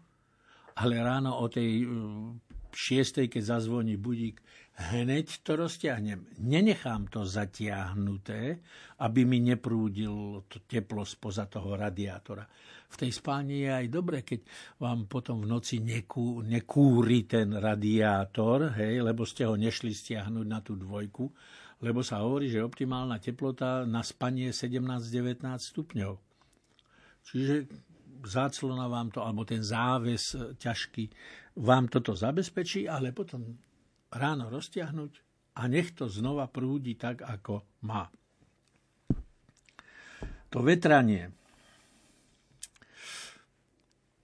ale 0.75 0.99
ráno 0.99 1.39
o 1.39 1.47
tej 1.47 1.88
šiestej, 2.75 3.31
keď 3.31 3.59
zazvoní 3.59 3.95
budík, 3.95 4.43
hneď 4.91 5.39
to 5.47 5.55
roztiahnem. 5.55 6.27
Nenechám 6.43 7.07
to 7.07 7.23
zatiahnuté, 7.23 8.59
aby 8.99 9.23
mi 9.23 9.39
neprúdil 9.39 10.43
to 10.51 10.59
teplo 10.67 11.07
spoza 11.07 11.47
toho 11.47 11.79
radiátora. 11.79 12.43
V 12.95 13.03
tej 13.03 13.12
spálni 13.12 13.67
je 13.67 13.71
aj 13.75 13.88
dobre, 13.91 14.23
keď 14.23 14.47
vám 14.79 15.12
potom 15.12 15.43
v 15.43 15.51
noci 15.51 15.84
nekú, 15.84 16.39
nekúri 16.47 17.28
ten 17.28 17.51
radiátor, 17.51 18.72
hej, 18.80 19.03
lebo 19.03 19.28
ste 19.28 19.43
ho 19.43 19.59
nešli 19.59 19.91
stiahnuť 19.91 20.47
na 20.47 20.63
tú 20.63 20.80
dvojku, 20.80 21.28
lebo 21.84 21.99
sa 21.99 22.24
hovorí, 22.24 22.47
že 22.47 22.63
optimálna 22.63 23.19
teplota 23.19 23.84
na 23.84 23.99
spanie 23.99 24.55
je 24.55 24.72
17-19 24.72 25.43
stupňov. 25.59 26.13
Čiže 27.28 27.67
záclona 28.24 28.88
vám 28.88 29.11
to, 29.11 29.19
alebo 29.19 29.43
ten 29.43 29.59
záves 29.59 30.32
ťažký 30.55 31.11
vám 31.59 31.91
toto 31.91 32.15
zabezpečí, 32.15 32.88
ale 32.88 33.11
potom 33.11 33.43
ráno 34.15 34.47
roztiahnuť 34.47 35.11
a 35.59 35.67
nech 35.67 35.91
to 35.91 36.07
znova 36.07 36.47
prúdi 36.47 36.95
tak, 36.95 37.28
ako 37.28 37.84
má. 37.84 38.07
To 40.47 40.63
vetranie. 40.63 41.32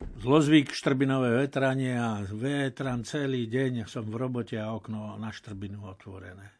Zlozvyk, 0.02 0.74
štrbinové 0.74 1.46
vetranie 1.46 1.94
a 1.94 2.26
vetran 2.26 3.06
celý 3.06 3.46
deň 3.46 3.86
som 3.86 4.02
v 4.02 4.18
robote 4.18 4.58
a 4.58 4.74
okno 4.74 5.18
na 5.22 5.30
štrbinu 5.30 5.86
otvorené. 5.86 6.58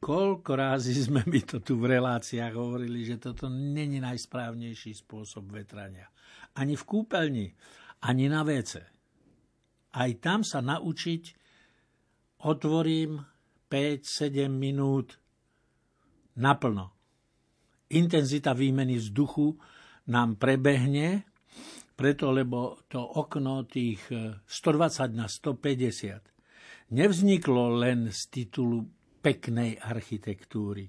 Koľko 0.00 0.52
rázy 0.56 0.96
sme 0.96 1.24
my 1.28 1.40
to 1.44 1.60
tu 1.60 1.76
v 1.76 1.96
reláciách 1.96 2.56
hovorili, 2.56 3.04
že 3.04 3.20
toto 3.20 3.52
není 3.52 4.00
najsprávnejší 4.00 4.96
spôsob 4.96 5.52
vetrania. 5.52 6.08
Ani 6.56 6.72
v 6.72 6.84
kúpeľni, 6.84 7.52
ani 8.04 8.32
na 8.32 8.40
vece. 8.40 8.84
Aj 9.92 10.10
tam 10.20 10.40
sa 10.40 10.64
naučiť 10.64 11.22
otvorím 12.48 13.20
5-7 13.68 14.48
minút 14.52 15.20
naplno. 16.36 16.92
Intenzita 17.92 18.56
výmeny 18.56 18.96
vzduchu 19.00 19.75
nám 20.06 20.38
prebehne, 20.38 21.26
preto 21.96 22.30
lebo 22.30 22.78
to 22.86 23.00
okno 23.00 23.64
tých 23.66 24.04
120 24.46 25.16
na 25.16 25.26
150 25.26 26.36
nevzniklo 26.92 27.82
len 27.82 28.12
z 28.14 28.20
titulu 28.30 28.86
peknej 29.18 29.74
architektúry. 29.82 30.86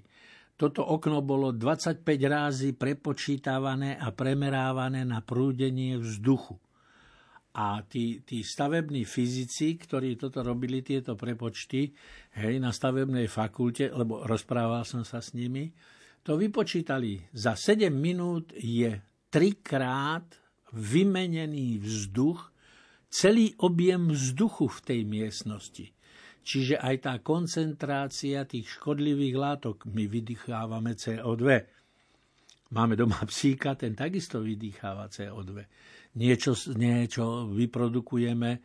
Toto 0.58 0.82
okno 0.82 1.22
bolo 1.22 1.54
25 1.54 2.02
rázy 2.26 2.74
prepočítavané 2.74 3.98
a 3.98 4.10
premerávané 4.10 5.06
na 5.06 5.22
prúdenie 5.22 5.98
vzduchu. 5.98 6.58
A 7.58 7.82
tí, 7.82 8.22
tí 8.22 8.46
stavební 8.46 9.02
fyzici, 9.02 9.74
ktorí 9.78 10.14
toto 10.14 10.46
robili, 10.46 10.82
tieto 10.82 11.18
prepočty, 11.18 11.90
hej, 12.38 12.62
na 12.62 12.70
stavebnej 12.70 13.26
fakulte, 13.26 13.90
lebo 13.90 14.22
rozprával 14.22 14.86
som 14.86 15.02
sa 15.02 15.18
s 15.18 15.34
nimi, 15.34 15.74
to 16.22 16.38
vypočítali. 16.38 17.18
Za 17.34 17.58
7 17.58 17.90
minút 17.90 18.54
je 18.54 18.94
trikrát 19.28 20.24
vymenený 20.72 21.80
vzduch, 21.80 22.52
celý 23.08 23.56
objem 23.56 24.12
vzduchu 24.12 24.68
v 24.68 24.80
tej 24.84 25.00
miestnosti. 25.08 25.86
Čiže 26.44 26.80
aj 26.80 26.96
tá 27.04 27.14
koncentrácia 27.20 28.48
tých 28.48 28.80
škodlivých 28.80 29.36
látok, 29.36 29.84
my 29.88 30.08
vydýchávame 30.08 30.96
CO2. 30.96 31.44
Máme 32.72 32.96
doma 32.96 33.20
psíka, 33.28 33.76
ten 33.76 33.92
takisto 33.92 34.40
vydýcháva 34.40 35.12
CO2. 35.12 35.52
Niečo, 36.16 36.56
niečo 36.72 37.52
vyprodukujeme 37.52 38.50
e, 38.56 38.60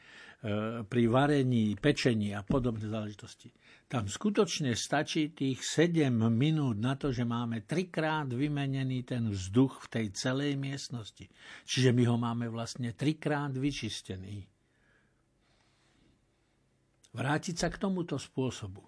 pri 0.87 1.03
varení, 1.11 1.75
pečení 1.75 2.31
a 2.31 2.43
podobné 2.43 2.87
záležitosti. 2.87 3.51
Tam 3.93 4.09
skutočne 4.09 4.73
stačí 4.73 5.37
tých 5.37 5.61
7 5.61 6.09
minút 6.33 6.81
na 6.81 6.97
to, 6.97 7.13
že 7.13 7.29
máme 7.29 7.61
trikrát 7.61 8.25
vymenený 8.25 9.05
ten 9.05 9.29
vzduch 9.29 9.85
v 9.85 9.87
tej 9.93 10.05
celej 10.17 10.57
miestnosti. 10.57 11.29
Čiže 11.69 11.93
my 11.93 12.03
ho 12.09 12.17
máme 12.17 12.49
vlastne 12.49 12.97
trikrát 12.97 13.53
vyčistený. 13.53 14.49
Vrátiť 17.13 17.53
sa 17.53 17.69
k 17.69 17.77
tomuto 17.77 18.17
spôsobu. 18.17 18.81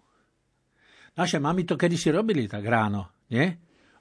Naše 1.13 1.37
mami 1.37 1.69
to 1.69 1.77
kedysi 1.77 2.09
robili 2.09 2.49
tak 2.49 2.65
ráno, 2.65 3.29
nie? 3.29 3.45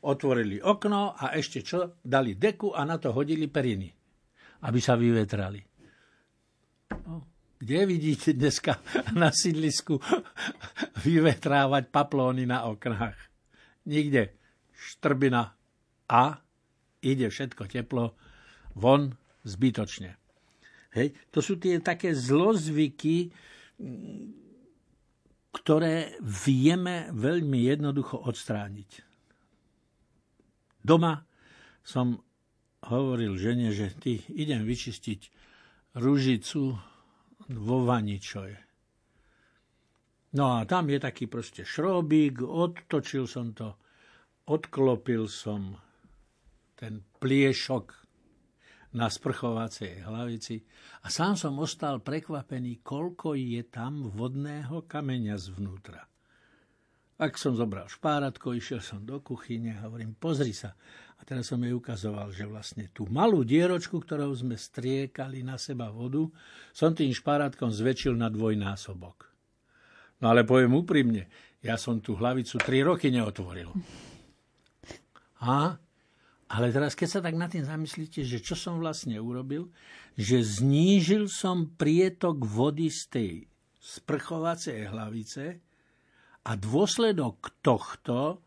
Otvorili 0.09 0.57
okno 0.57 1.21
a 1.21 1.37
ešte 1.37 1.61
čo? 1.61 2.01
Dali 2.01 2.41
deku 2.41 2.73
a 2.73 2.81
na 2.89 2.97
to 2.97 3.13
hodili 3.13 3.45
periny, 3.53 3.93
aby 4.65 4.81
sa 4.81 4.97
vyvetrali. 4.97 5.61
No 7.05 7.34
kde 7.65 7.89
vidíte 7.89 8.37
dneska 8.37 8.77
na 9.21 9.33
sídlisku 9.33 9.97
vyvetrávať 11.09 11.89
paplóny 11.89 12.45
na 12.45 12.69
oknách? 12.69 13.17
Nikde. 13.89 14.37
Štrbina 14.77 15.57
a 16.13 16.23
ide 17.01 17.33
všetko 17.33 17.65
teplo 17.65 18.13
von 18.77 19.17
zbytočne. 19.49 20.21
Hej. 20.93 21.17
To 21.33 21.41
sú 21.41 21.57
tie 21.57 21.81
také 21.81 22.13
zlozvyky, 22.13 23.33
ktoré 25.57 26.21
vieme 26.21 27.09
veľmi 27.17 27.65
jednoducho 27.65 28.21
odstrániť. 28.29 28.91
Doma 30.85 31.25
som 31.81 32.21
hovoril 32.85 33.41
žene, 33.41 33.73
že 33.73 33.97
ty 33.97 34.21
idem 34.37 34.69
vyčistiť 34.69 35.33
ružicu, 35.97 36.77
vo 37.53 37.85
vani, 37.85 38.17
čo 38.21 38.49
je. 38.49 38.61
No 40.35 40.59
a 40.59 40.67
tam 40.67 40.91
je 40.91 40.99
taký 40.99 41.31
proste 41.31 41.63
šrobík, 41.63 42.43
odtočil 42.43 43.31
som 43.31 43.55
to, 43.55 43.79
odklopil 44.51 45.31
som 45.31 45.79
ten 46.75 47.07
pliešok 47.23 47.87
na 48.95 49.11
sprchovacej 49.11 50.07
hlavici 50.07 50.63
a 51.03 51.11
sám 51.11 51.39
som 51.39 51.55
ostal 51.63 52.03
prekvapený, 52.03 52.83
koľko 52.83 53.39
je 53.39 53.63
tam 53.67 54.11
vodného 54.11 54.87
kameňa 54.87 55.39
zvnútra. 55.39 56.03
Ak 57.15 57.39
som 57.39 57.55
zobral 57.55 57.87
špáratko, 57.87 58.59
išiel 58.59 58.83
som 58.83 59.07
do 59.07 59.23
kuchyne 59.23 59.79
a 59.79 59.87
hovorím, 59.87 60.19
pozri 60.19 60.51
sa, 60.51 60.75
teraz 61.23 61.47
som 61.47 61.63
jej 61.63 61.71
ukazoval, 61.71 62.35
že 62.35 62.51
vlastne 62.51 62.91
tú 62.91 63.07
malú 63.07 63.47
dieročku, 63.47 64.03
ktorou 64.03 64.35
sme 64.35 64.59
striekali 64.59 65.47
na 65.47 65.55
seba 65.55 65.95
vodu, 65.95 66.27
som 66.75 66.91
tým 66.91 67.15
špárátkom 67.15 67.71
zväčšil 67.71 68.19
na 68.19 68.27
dvojnásobok. 68.27 69.31
No 70.19 70.35
ale 70.35 70.43
poviem 70.43 70.75
úprimne, 70.75 71.31
ja 71.65 71.79
som 71.81 72.03
tú 72.03 72.19
hlavicu 72.19 72.61
3 72.61 72.85
roky 72.85 73.09
neotvoril. 73.09 73.73
A, 75.41 75.81
ale 76.53 76.67
teraz, 76.69 76.93
keď 76.93 77.09
sa 77.09 77.21
tak 77.25 77.39
nad 77.41 77.49
tým 77.49 77.65
zamyslíte, 77.65 78.21
že 78.21 78.45
čo 78.45 78.53
som 78.53 78.77
vlastne 78.77 79.17
urobil, 79.17 79.73
že 80.15 80.45
znížil 80.45 81.33
som 81.33 81.73
prietok 81.73 82.45
vody 82.45 82.93
z 82.93 83.03
tej 83.09 83.33
sprchovacej 83.81 84.93
hlavice 84.93 85.45
a 86.45 86.53
dôsledok 86.57 87.65
tohto 87.65 88.44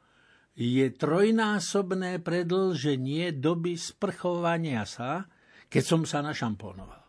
je 0.57 0.89
trojnásobné 0.89 2.17
predlženie 2.25 3.37
doby 3.37 3.77
sprchovania 3.77 4.89
sa, 4.89 5.29
keď 5.69 5.83
som 5.85 6.01
sa 6.01 6.25
našamponoval. 6.25 7.05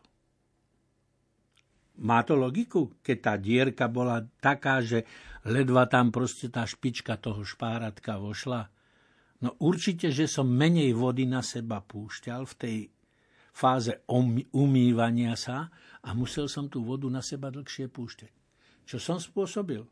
Má 1.99 2.21
to 2.23 2.39
logiku, 2.39 3.01
keď 3.01 3.19
tá 3.19 3.35
dierka 3.41 3.91
bola 3.91 4.23
taká, 4.39 4.85
že 4.85 5.03
ledva 5.49 5.89
tam 5.91 6.15
proste 6.15 6.53
tá 6.53 6.63
špička 6.63 7.19
toho 7.19 7.43
špáratka 7.43 8.21
vošla? 8.21 8.71
No 9.43 9.57
určite, 9.65 10.13
že 10.13 10.31
som 10.31 10.47
menej 10.47 10.95
vody 10.95 11.27
na 11.27 11.43
seba 11.43 11.83
púšťal 11.83 12.43
v 12.45 12.55
tej 12.55 12.77
fáze 13.51 14.07
umývania 14.55 15.35
sa 15.35 15.67
a 16.05 16.15
musel 16.15 16.47
som 16.47 16.71
tú 16.71 16.87
vodu 16.87 17.11
na 17.11 17.25
seba 17.25 17.51
dlhšie 17.51 17.91
púšťať. 17.91 18.33
Čo 18.87 19.03
som 19.03 19.19
spôsobil? 19.19 19.83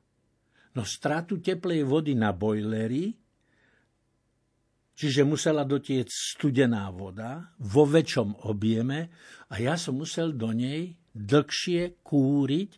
No 0.77 0.83
stratu 0.87 1.43
teplej 1.43 1.83
vody 1.83 2.15
na 2.15 2.31
bojlery 2.31 3.26
Čiže 4.97 5.29
musela 5.29 5.69
dotiec 5.69 6.09
studená 6.09 6.89
voda 6.89 7.53
vo 7.61 7.85
väčšom 7.85 8.49
objeme 8.49 9.13
a 9.53 9.61
ja 9.61 9.77
som 9.77 10.01
musel 10.01 10.33
do 10.33 10.57
nej 10.57 10.97
dlhšie 11.13 12.01
kúriť 12.01 12.71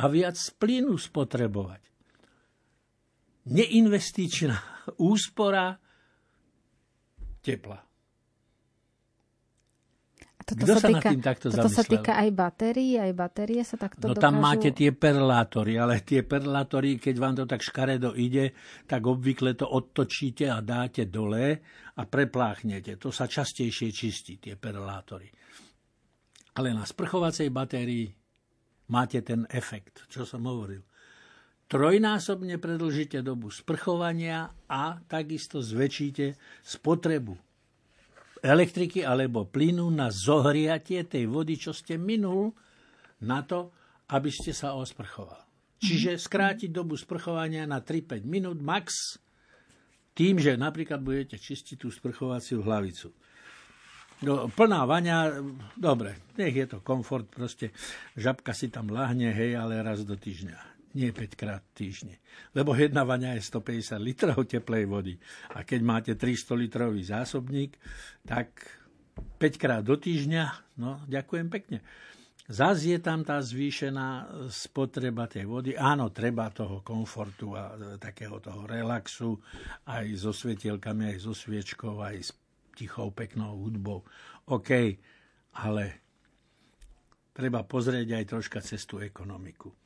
a 0.00 0.08
viac 0.08 0.40
plynu 0.56 0.96
spotrebovať. 0.96 1.82
Neinvestičná 3.52 4.88
úspora 4.98 5.76
tepla. 7.44 7.85
Toto 10.46 10.62
Kto 10.62 10.78
sa, 10.78 10.86
sa 10.86 10.88
týka, 10.94 11.02
nad 11.02 11.10
tým 11.10 11.24
takto 11.26 11.46
toto 11.50 11.66
zamyslel? 11.66 11.74
sa 11.74 11.90
týka 11.90 12.12
aj 12.22 12.28
batérií, 12.30 12.94
aj 13.02 13.12
batérie 13.18 13.62
sa 13.66 13.74
takto 13.74 14.06
No 14.06 14.14
dokážu... 14.14 14.22
tam 14.30 14.34
máte 14.38 14.70
tie 14.70 14.94
perlátory, 14.94 15.74
ale 15.74 16.06
tie 16.06 16.22
perlátory, 16.22 17.02
keď 17.02 17.14
vám 17.18 17.34
to 17.34 17.44
tak 17.50 17.66
škaredo 17.66 18.14
ide, 18.14 18.54
tak 18.86 19.02
obvykle 19.02 19.58
to 19.58 19.66
odtočíte 19.66 20.46
a 20.46 20.62
dáte 20.62 21.10
dole 21.10 21.58
a 21.98 22.02
prepláchnete. 22.06 22.94
To 23.02 23.10
sa 23.10 23.26
častejšie 23.26 23.90
čistí, 23.90 24.38
tie 24.38 24.54
perlátory. 24.54 25.26
Ale 26.54 26.70
na 26.70 26.86
sprchovacej 26.86 27.50
batérii 27.50 28.06
máte 28.94 29.26
ten 29.26 29.50
efekt, 29.50 30.06
čo 30.06 30.22
som 30.22 30.46
hovoril. 30.46 30.86
Trojnásobne 31.66 32.62
predlžíte 32.62 33.18
dobu 33.26 33.50
sprchovania 33.50 34.54
a 34.70 35.02
takisto 35.10 35.58
zväčšíte 35.58 36.38
spotrebu 36.62 37.45
elektriky 38.44 39.02
alebo 39.02 39.48
plynu 39.48 39.88
na 39.92 40.12
zohriatie 40.12 41.04
tej 41.08 41.28
vody, 41.28 41.56
čo 41.56 41.72
ste 41.72 41.96
minul 41.96 42.52
na 43.24 43.40
to, 43.42 43.72
aby 44.12 44.30
ste 44.30 44.52
sa 44.52 44.76
osprchoval. 44.76 45.42
Čiže 45.76 46.16
skrátiť 46.16 46.72
dobu 46.72 46.96
sprchovania 46.96 47.68
na 47.68 47.84
3-5 47.84 48.24
minút 48.24 48.58
max 48.60 49.18
tým, 50.16 50.40
že 50.40 50.56
napríklad 50.56 51.04
budete 51.04 51.36
čistiť 51.36 51.76
tú 51.76 51.92
sprchovaciu 51.92 52.64
hlavicu. 52.64 53.12
No, 54.24 54.48
plná 54.48 54.88
vaňa, 54.88 55.44
dobre, 55.76 56.32
nech 56.40 56.56
je 56.56 56.64
to 56.64 56.78
komfort, 56.80 57.28
proste 57.28 57.76
žabka 58.16 58.56
si 58.56 58.72
tam 58.72 58.88
lahne, 58.88 59.28
hej, 59.28 59.60
ale 59.60 59.84
raz 59.84 60.08
do 60.08 60.16
týždňa 60.16 60.75
nie 60.96 61.12
5 61.12 61.36
krát 61.36 61.60
týždne. 61.76 62.16
Lebo 62.56 62.72
jedna 62.72 63.04
vaňa 63.04 63.36
je 63.36 63.44
150 63.44 64.00
litrov 64.00 64.48
teplej 64.48 64.88
vody. 64.88 65.14
A 65.52 65.62
keď 65.62 65.80
máte 65.84 66.12
300 66.16 66.56
litrový 66.56 67.04
zásobník, 67.04 67.76
tak 68.24 68.64
5 69.36 69.60
krát 69.60 69.84
do 69.84 70.00
týždňa, 70.00 70.74
no 70.80 71.04
ďakujem 71.04 71.52
pekne. 71.52 71.84
Zas 72.46 72.86
je 72.86 72.94
tam 73.02 73.26
tá 73.26 73.42
zvýšená 73.42 74.30
spotreba 74.54 75.26
tej 75.26 75.50
vody. 75.50 75.74
Áno, 75.74 76.14
treba 76.14 76.46
toho 76.54 76.78
komfortu 76.78 77.58
a 77.58 77.74
takého 77.98 78.38
toho 78.38 78.70
relaxu, 78.70 79.34
aj 79.90 80.06
so 80.14 80.30
svetielkami, 80.30 81.10
aj 81.10 81.26
so 81.26 81.34
sviečkou, 81.34 81.98
aj 81.98 82.16
s 82.22 82.30
tichou, 82.78 83.10
peknou 83.10 83.58
hudbou. 83.66 84.06
OK, 84.46 84.70
ale 85.58 85.84
treba 87.34 87.66
pozrieť 87.66 88.14
aj 88.14 88.24
troška 88.30 88.62
cestu 88.62 89.02
ekonomiku. 89.02 89.85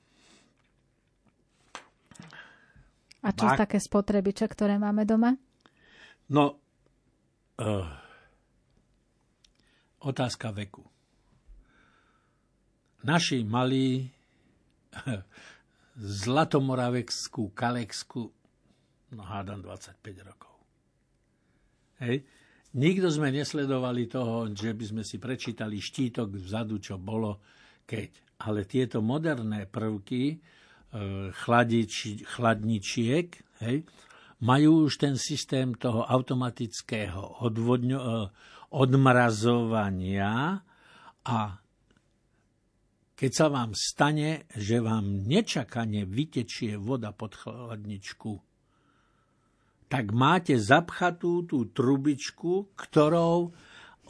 A 3.20 3.36
čo 3.36 3.46
Bak... 3.52 3.68
také 3.68 3.78
spotrebiče, 3.80 4.48
ktoré 4.48 4.80
máme 4.80 5.04
doma? 5.04 5.36
No, 6.32 6.56
uh, 7.60 7.88
otázka 10.00 10.56
veku. 10.56 10.84
Naši 13.04 13.44
mali 13.44 14.08
zlatomoraveckú 16.24 17.52
kalexku, 17.52 18.22
no 19.16 19.22
hádam 19.24 19.64
25 19.64 20.28
rokov. 20.28 20.54
Hej. 22.00 22.24
Nikto 22.70 23.10
sme 23.10 23.34
nesledovali 23.34 24.06
toho, 24.06 24.46
že 24.54 24.70
by 24.70 24.84
sme 24.86 25.02
si 25.02 25.18
prečítali 25.18 25.82
štítok 25.82 26.38
vzadu, 26.38 26.78
čo 26.78 26.96
bolo, 27.02 27.42
keď. 27.82 28.40
Ale 28.46 28.62
tieto 28.64 29.02
moderné 29.02 29.66
prvky, 29.66 30.38
chladič, 31.30 32.26
chladničiek, 32.26 33.28
hej, 33.62 33.86
majú 34.42 34.90
už 34.90 34.98
ten 34.98 35.14
systém 35.14 35.76
toho 35.76 36.02
automatického 36.02 37.46
odvodňo, 37.46 37.98
e, 38.00 38.08
odmrazovania 38.74 40.62
a 41.26 41.38
keď 43.14 43.30
sa 43.36 43.46
vám 43.52 43.76
stane, 43.76 44.48
že 44.56 44.80
vám 44.80 45.28
nečakane 45.28 46.08
vytečie 46.08 46.80
voda 46.80 47.12
pod 47.12 47.36
chladničku, 47.36 48.40
tak 49.92 50.14
máte 50.16 50.56
zapchatú 50.56 51.44
tú 51.44 51.68
trubičku, 51.68 52.72
ktorou 52.78 53.52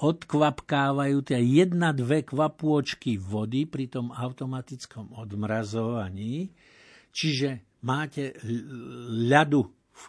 odkvapkávajú 0.01 1.19
tie 1.21 1.41
jedna, 1.41 1.93
dve 1.93 2.25
kvapôčky 2.25 3.21
vody 3.21 3.69
pri 3.69 3.93
tom 3.93 4.11
automatickom 4.11 5.13
odmrazovaní. 5.13 6.49
Čiže 7.13 7.81
máte 7.85 8.33
ľadu 9.29 9.69
v 9.69 10.03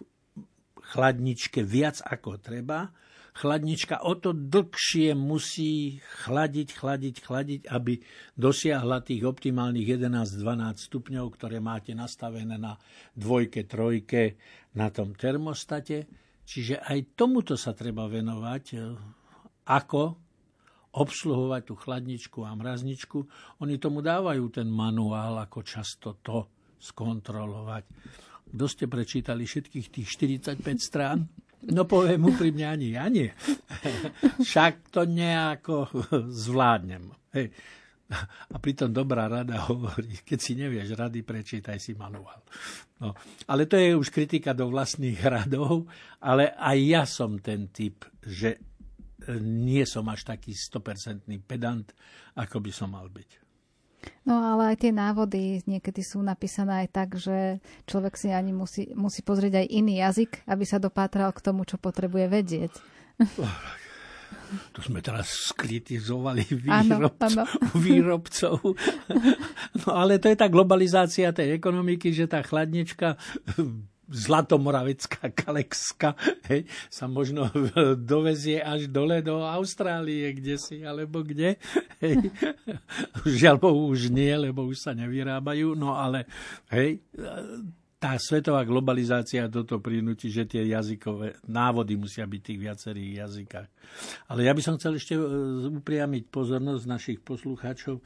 chladničke 0.95 1.59
viac 1.63 1.99
ako 2.03 2.39
treba 2.39 2.91
chladnička 3.31 4.03
o 4.03 4.13
to 4.19 4.35
dlhšie 4.35 5.15
musí 5.15 6.03
chladiť, 6.27 6.67
chladiť, 6.75 7.15
chladiť, 7.23 7.61
aby 7.71 8.03
dosiahla 8.35 8.99
tých 9.01 9.23
optimálnych 9.23 9.87
11-12 9.87 10.91
stupňov, 10.91 11.25
ktoré 11.39 11.63
máte 11.63 11.95
nastavené 11.95 12.59
na 12.59 12.75
dvojke, 13.15 13.63
trojke 13.63 14.35
na 14.75 14.91
tom 14.91 15.15
termostate. 15.15 16.11
Čiže 16.43 16.83
aj 16.83 17.15
tomuto 17.15 17.55
sa 17.55 17.71
treba 17.71 18.11
venovať, 18.11 18.63
ako 19.67 20.17
obsluhovať 20.91 21.61
tú 21.71 21.75
chladničku 21.79 22.43
a 22.43 22.51
mrazničku. 22.51 23.19
Oni 23.63 23.79
tomu 23.79 24.03
dávajú 24.03 24.43
ten 24.51 24.67
manuál, 24.67 25.39
ako 25.39 25.63
často 25.63 26.19
to 26.19 26.51
skontrolovať. 26.75 27.83
Kto 28.51 28.65
ste 28.67 28.85
prečítali 28.91 29.47
všetkých 29.47 29.87
tých 29.87 30.07
45 30.19 30.59
strán? 30.83 31.23
No 31.71 31.85
poviem 31.85 32.25
úprimne, 32.25 32.67
ani 32.67 32.97
ja 32.97 33.05
nie. 33.07 33.29
Však 34.47 34.91
to 34.91 35.07
nejako 35.07 35.87
zvládnem. 36.27 37.13
Hej. 37.37 37.53
A 38.51 38.59
pritom 38.59 38.91
dobrá 38.91 39.31
rada 39.31 39.71
hovorí, 39.71 40.19
keď 40.27 40.39
si 40.43 40.59
nevieš 40.59 40.99
rady, 40.99 41.23
prečítaj 41.23 41.79
si 41.79 41.95
manuál. 41.95 42.43
No. 42.99 43.15
Ale 43.47 43.71
to 43.71 43.79
je 43.79 43.95
už 43.95 44.11
kritika 44.11 44.51
do 44.51 44.67
vlastných 44.67 45.15
radov, 45.23 45.87
ale 46.19 46.51
aj 46.51 46.77
ja 46.83 47.03
som 47.07 47.39
ten 47.39 47.71
typ, 47.71 48.03
že 48.19 48.59
nie 49.41 49.85
som 49.85 50.07
až 50.09 50.25
taký 50.25 50.53
100% 50.55 51.29
pedant, 51.45 51.85
ako 52.33 52.57
by 52.63 52.71
som 52.73 52.93
mal 52.93 53.05
byť. 53.07 53.41
No 54.25 54.41
ale 54.41 54.73
aj 54.73 54.85
tie 54.85 54.93
návody 54.93 55.61
niekedy 55.69 56.01
sú 56.01 56.25
napísané 56.25 56.85
aj 56.85 56.87
tak, 56.89 57.09
že 57.17 57.61
človek 57.85 58.17
si 58.17 58.33
ani 58.33 58.53
musí, 58.53 58.89
musí 58.97 59.21
pozrieť 59.21 59.61
aj 59.61 59.67
iný 59.69 60.01
jazyk, 60.01 60.45
aby 60.49 60.65
sa 60.65 60.81
dopátral 60.81 61.29
k 61.33 61.43
tomu, 61.45 61.65
čo 61.65 61.77
potrebuje 61.77 62.25
vedieť. 62.29 62.73
Tu 64.75 64.79
sme 64.83 64.99
teraz 64.99 65.51
skritizovali 65.53 66.43
výrob, 66.43 66.91
ano, 66.91 67.07
ano. 67.23 67.43
výrobcov. 67.85 68.59
No 69.85 69.89
ale 69.95 70.19
to 70.19 70.27
je 70.27 70.37
tá 70.39 70.51
globalizácia 70.51 71.31
tej 71.31 71.55
ekonomiky, 71.55 72.11
že 72.11 72.27
tá 72.27 72.43
chladnička 72.43 73.15
zlatomoravecká 74.11 75.31
kalexka 75.41 76.13
hej, 76.51 76.67
sa 76.91 77.07
možno 77.07 77.47
dovezie 78.11 78.59
až 78.59 78.91
dole 78.91 79.23
do 79.23 79.41
Austrálie, 79.41 80.35
kde 80.35 80.55
si, 80.59 80.83
alebo 80.83 81.23
kde. 81.23 81.55
Hej. 82.03 82.33
Žiaľ 83.23 83.61
už 83.61 84.09
nie, 84.09 84.33
lebo 84.33 84.65
už 84.65 84.89
sa 84.89 84.91
nevyrábajú, 84.97 85.77
no 85.77 85.93
ale 85.93 86.25
hej, 86.73 86.97
tá 88.01 88.17
svetová 88.17 88.65
globalizácia 88.65 89.45
toto 89.45 89.77
prinúti, 89.77 90.33
že 90.33 90.49
tie 90.49 90.65
jazykové 90.65 91.37
návody 91.45 91.93
musia 91.93 92.25
byť 92.25 92.41
v 92.41 92.47
tých 92.49 92.59
viacerých 92.65 93.11
jazykách. 93.21 93.69
Ale 94.33 94.49
ja 94.49 94.57
by 94.57 94.61
som 94.65 94.81
chcel 94.81 94.97
ešte 94.97 95.13
e, 95.13 95.21
upriamiť 95.69 96.33
pozornosť 96.33 96.83
našich 96.89 97.19
poslucháčov 97.21 98.01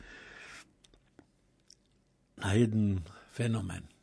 na 2.44 2.52
jeden 2.60 3.00
fenomén. 3.32 3.95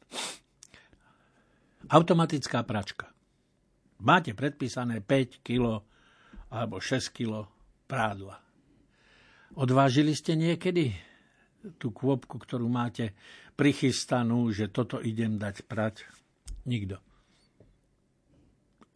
Automatická 1.92 2.64
pračka. 2.64 3.12
Máte 4.00 4.32
predpísané 4.32 5.04
5 5.04 5.44
kg 5.44 5.84
alebo 6.48 6.80
6 6.80 7.12
kg 7.12 7.44
prádla. 7.84 8.40
Odvážili 9.60 10.16
ste 10.16 10.32
niekedy 10.32 10.96
tú 11.76 11.92
kôpku, 11.92 12.40
ktorú 12.40 12.64
máte 12.72 13.12
prichystanú, 13.60 14.48
že 14.56 14.72
toto 14.72 15.04
idem 15.04 15.36
dať 15.36 15.68
prať? 15.68 16.08
Nikto. 16.64 16.96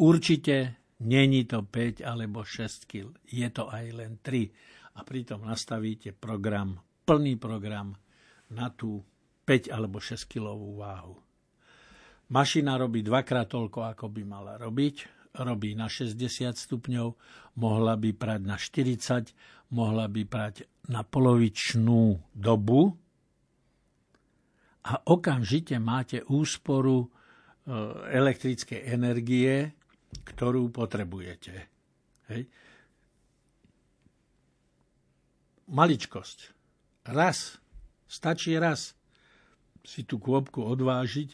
Určite 0.01 0.81
není 1.05 1.45
to 1.45 1.69
5 1.69 2.01
alebo 2.01 2.49
6 2.49 2.89
kg, 2.89 3.13
je 3.29 3.49
to 3.53 3.69
aj 3.69 3.85
len 3.93 4.17
3. 4.25 4.97
A 4.97 5.05
pritom 5.05 5.45
nastavíte 5.45 6.17
program, 6.17 6.81
plný 7.05 7.37
program 7.37 7.93
na 8.49 8.73
tú 8.73 9.05
5 9.45 9.69
alebo 9.69 10.01
6 10.01 10.25
kilovú 10.25 10.81
váhu. 10.81 11.26
Mašina 12.27 12.75
robí 12.75 13.07
dvakrát 13.07 13.47
toľko, 13.47 13.87
ako 13.95 14.11
by 14.11 14.23
mala 14.27 14.59
robiť. 14.59 15.15
Robí 15.37 15.77
na 15.79 15.87
60 15.87 16.57
stupňov, 16.57 17.09
mohla 17.61 17.95
by 17.95 18.11
prať 18.17 18.41
na 18.43 18.57
40, 18.57 19.31
mohla 19.77 20.11
by 20.11 20.23
prať 20.27 20.67
na 20.89 21.05
polovičnú 21.05 22.33
dobu 22.33 22.97
a 24.87 24.93
okamžite 25.13 25.77
máte 25.77 26.25
úsporu 26.27 27.05
e, 27.05 27.09
elektrickej 28.17 28.81
energie, 28.91 29.77
ktorú 30.25 30.73
potrebujete. 30.73 31.55
Hej. 32.33 32.43
Maličkosť. 35.69 36.39
Raz. 37.13 37.61
Stačí 38.07 38.55
raz 38.57 38.96
si 39.87 40.03
tú 40.03 40.19
kôpku 40.19 40.67
odvážiť, 40.67 41.29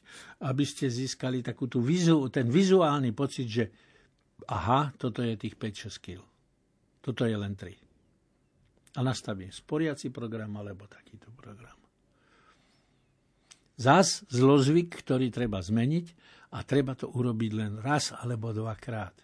aby 0.45 0.65
ste 0.69 0.93
získali 0.93 1.41
takú 1.41 1.65
tú 1.67 1.81
vizu, 1.81 2.29
ten 2.29 2.53
vizuálny 2.53 3.17
pocit, 3.17 3.49
že 3.49 3.65
aha, 4.45 4.93
toto 5.01 5.25
je 5.25 5.35
tých 5.41 5.57
5-6 5.57 6.05
kg. 6.05 6.21
Toto 7.01 7.25
je 7.25 7.33
len 7.33 7.57
3. 7.57 7.73
A 8.93 9.01
nastavím 9.01 9.49
sporiaci 9.49 10.13
program 10.13 10.53
alebo 10.61 10.85
takýto 10.85 11.33
program. 11.33 11.75
Zas 13.81 14.23
zlozvyk, 14.29 15.01
ktorý 15.01 15.33
treba 15.33 15.59
zmeniť 15.65 16.07
a 16.53 16.61
treba 16.63 16.93
to 16.93 17.09
urobiť 17.09 17.51
len 17.57 17.73
raz 17.81 18.13
alebo 18.13 18.53
dvakrát. 18.53 19.17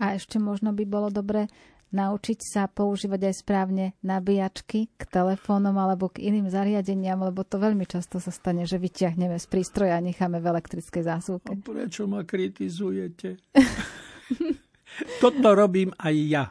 A 0.00 0.16
ešte 0.16 0.40
možno 0.40 0.72
by 0.72 0.84
bolo 0.88 1.08
dobre 1.12 1.50
naučiť 1.90 2.38
sa 2.46 2.70
používať 2.70 3.30
aj 3.30 3.34
správne 3.34 3.84
nabíjačky 4.06 4.94
k 4.94 5.02
telefónom 5.10 5.74
alebo 5.74 6.06
k 6.06 6.30
iným 6.30 6.46
zariadeniam, 6.46 7.18
lebo 7.18 7.42
to 7.42 7.58
veľmi 7.58 7.82
často 7.86 8.22
sa 8.22 8.30
stane, 8.30 8.62
že 8.62 8.78
vyťahneme 8.78 9.34
z 9.36 9.46
prístroja 9.50 9.98
a 9.98 10.04
necháme 10.04 10.38
v 10.38 10.46
elektrickej 10.54 11.02
zásuvke. 11.02 11.52
A 11.54 11.58
prečo 11.58 12.06
ma 12.06 12.22
kritizujete? 12.22 13.42
Toto 15.22 15.48
robím 15.54 15.90
aj 15.98 16.16
ja. 16.30 16.44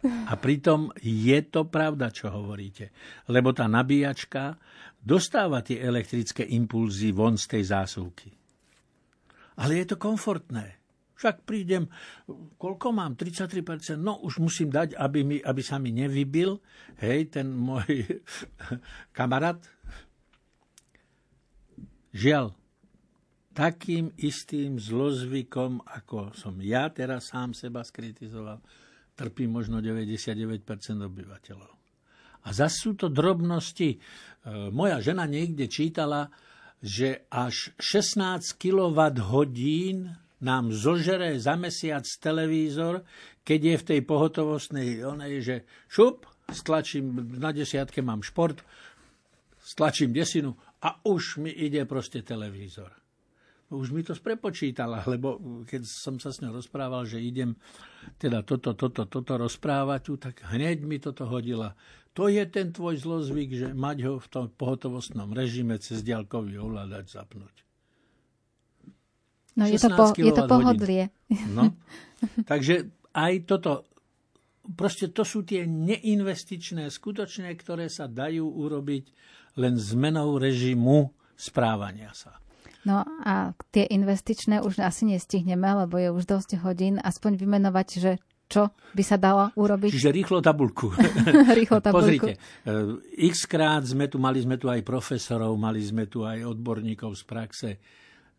A 0.00 0.32
pritom 0.40 0.88
je 1.04 1.38
to 1.52 1.68
pravda, 1.68 2.08
čo 2.08 2.32
hovoríte. 2.32 2.90
Lebo 3.28 3.52
tá 3.52 3.68
nabíjačka 3.68 4.56
dostáva 4.96 5.60
tie 5.60 5.76
elektrické 5.76 6.48
impulzy 6.56 7.12
von 7.12 7.36
z 7.36 7.58
tej 7.58 7.62
zásuvky. 7.68 8.32
Ale 9.60 9.84
je 9.84 9.92
to 9.92 9.96
komfortné. 10.00 10.79
Však 11.20 11.44
prídem, 11.44 11.84
koľko 12.56 12.96
mám? 12.96 13.12
33%. 13.12 14.00
No 14.00 14.24
už 14.24 14.40
musím 14.40 14.72
dať, 14.72 14.96
aby, 14.96 15.20
mi, 15.20 15.36
aby 15.36 15.60
sa 15.60 15.76
mi 15.76 15.92
nevybil. 15.92 16.56
Hej, 16.96 17.36
ten 17.36 17.52
môj 17.52 18.08
kamarát. 19.16 19.60
Žiaľ, 22.16 22.56
takým 23.52 24.16
istým 24.16 24.80
zlozvykom, 24.80 25.84
ako 25.84 26.32
som 26.32 26.56
ja 26.64 26.88
teraz 26.88 27.28
sám 27.28 27.52
seba 27.52 27.84
skritizoval, 27.84 28.64
trpí 29.12 29.44
možno 29.44 29.84
99% 29.84 30.64
obyvateľov. 31.04 31.72
A 32.40 32.56
zase 32.56 32.88
sú 32.88 32.96
to 32.96 33.12
drobnosti. 33.12 33.92
E, 33.92 33.98
moja 34.72 35.04
žena 35.04 35.28
niekde 35.28 35.68
čítala, 35.68 36.32
že 36.80 37.28
až 37.28 37.76
16 37.76 38.56
kWh 38.56 39.20
nám 40.40 40.72
zožere 40.72 41.36
za 41.36 41.56
mesiac 41.56 42.04
televízor, 42.04 43.04
keď 43.44 43.60
je 43.60 43.76
v 43.76 43.86
tej 43.86 44.00
pohotovostnej 44.04 44.88
onej, 45.04 45.34
že 45.40 45.56
šup, 45.88 46.24
stlačím, 46.48 47.36
na 47.36 47.52
desiatke 47.52 48.00
mám 48.00 48.24
šport, 48.24 48.64
stlačím 49.60 50.16
desinu 50.16 50.56
a 50.80 50.96
už 51.04 51.44
mi 51.44 51.52
ide 51.52 51.84
proste 51.84 52.24
televízor. 52.24 52.90
Už 53.70 53.94
mi 53.94 54.02
to 54.02 54.18
sprepočítala, 54.18 55.06
lebo 55.06 55.62
keď 55.62 55.86
som 55.86 56.18
sa 56.18 56.34
s 56.34 56.42
ňou 56.42 56.58
rozprával, 56.58 57.06
že 57.06 57.22
idem 57.22 57.54
teda 58.18 58.42
toto, 58.42 58.74
toto, 58.74 59.06
toto 59.06 59.38
rozprávať 59.38 60.18
tak 60.18 60.42
hneď 60.50 60.82
mi 60.82 60.98
toto 60.98 61.22
hodila. 61.30 61.78
To 62.18 62.26
je 62.26 62.42
ten 62.50 62.74
tvoj 62.74 62.98
zlozvyk, 62.98 63.50
že 63.54 63.68
mať 63.70 64.10
ho 64.10 64.18
v 64.18 64.26
tom 64.26 64.50
pohotovostnom 64.50 65.30
režime 65.30 65.78
cez 65.78 66.02
diaľkový 66.02 66.58
ovládač 66.58 67.14
zapnúť. 67.14 67.69
No 69.60 69.68
je 69.68 69.76
to, 69.76 69.92
po, 69.92 70.16
je 70.16 70.32
to 70.32 70.44
pohodlie. 70.48 71.12
No, 71.52 71.76
takže 72.50 72.88
aj 73.12 73.32
toto 73.44 73.84
proste 74.72 75.12
to 75.12 75.26
sú 75.26 75.44
tie 75.44 75.68
neinvestičné, 75.68 76.88
skutočné, 76.88 77.52
ktoré 77.60 77.92
sa 77.92 78.08
dajú 78.08 78.46
urobiť 78.46 79.04
len 79.60 79.76
zmenou 79.76 80.40
režimu 80.40 81.10
správania 81.34 82.14
sa. 82.14 82.40
No 82.80 83.04
a 83.04 83.52
tie 83.68 83.84
investičné 83.92 84.64
už 84.64 84.80
asi 84.80 85.04
nestihneme, 85.04 85.84
lebo 85.84 86.00
je 86.00 86.08
už 86.08 86.24
dosť 86.24 86.64
hodín. 86.64 86.96
Aspoň 86.96 87.36
vymenovať, 87.36 87.88
že 88.00 88.12
čo 88.50 88.72
by 88.96 89.02
sa 89.04 89.20
dalo 89.20 89.52
urobiť? 89.54 89.92
Čiže 89.92 90.10
rýchlo 90.10 90.40
tabulku. 90.40 90.90
rýchlo 91.60 91.78
tabulku. 91.84 92.00
Pozrite, 92.00 92.32
eh, 92.40 93.28
x 93.30 93.44
krát 93.44 93.84
sme 93.84 94.08
tu, 94.08 94.16
mali 94.16 94.40
sme 94.40 94.56
tu 94.56 94.72
aj 94.72 94.80
profesorov, 94.80 95.52
mali 95.60 95.84
sme 95.84 96.08
tu 96.08 96.24
aj 96.24 96.40
odborníkov 96.42 97.14
z 97.20 97.22
praxe. 97.28 97.70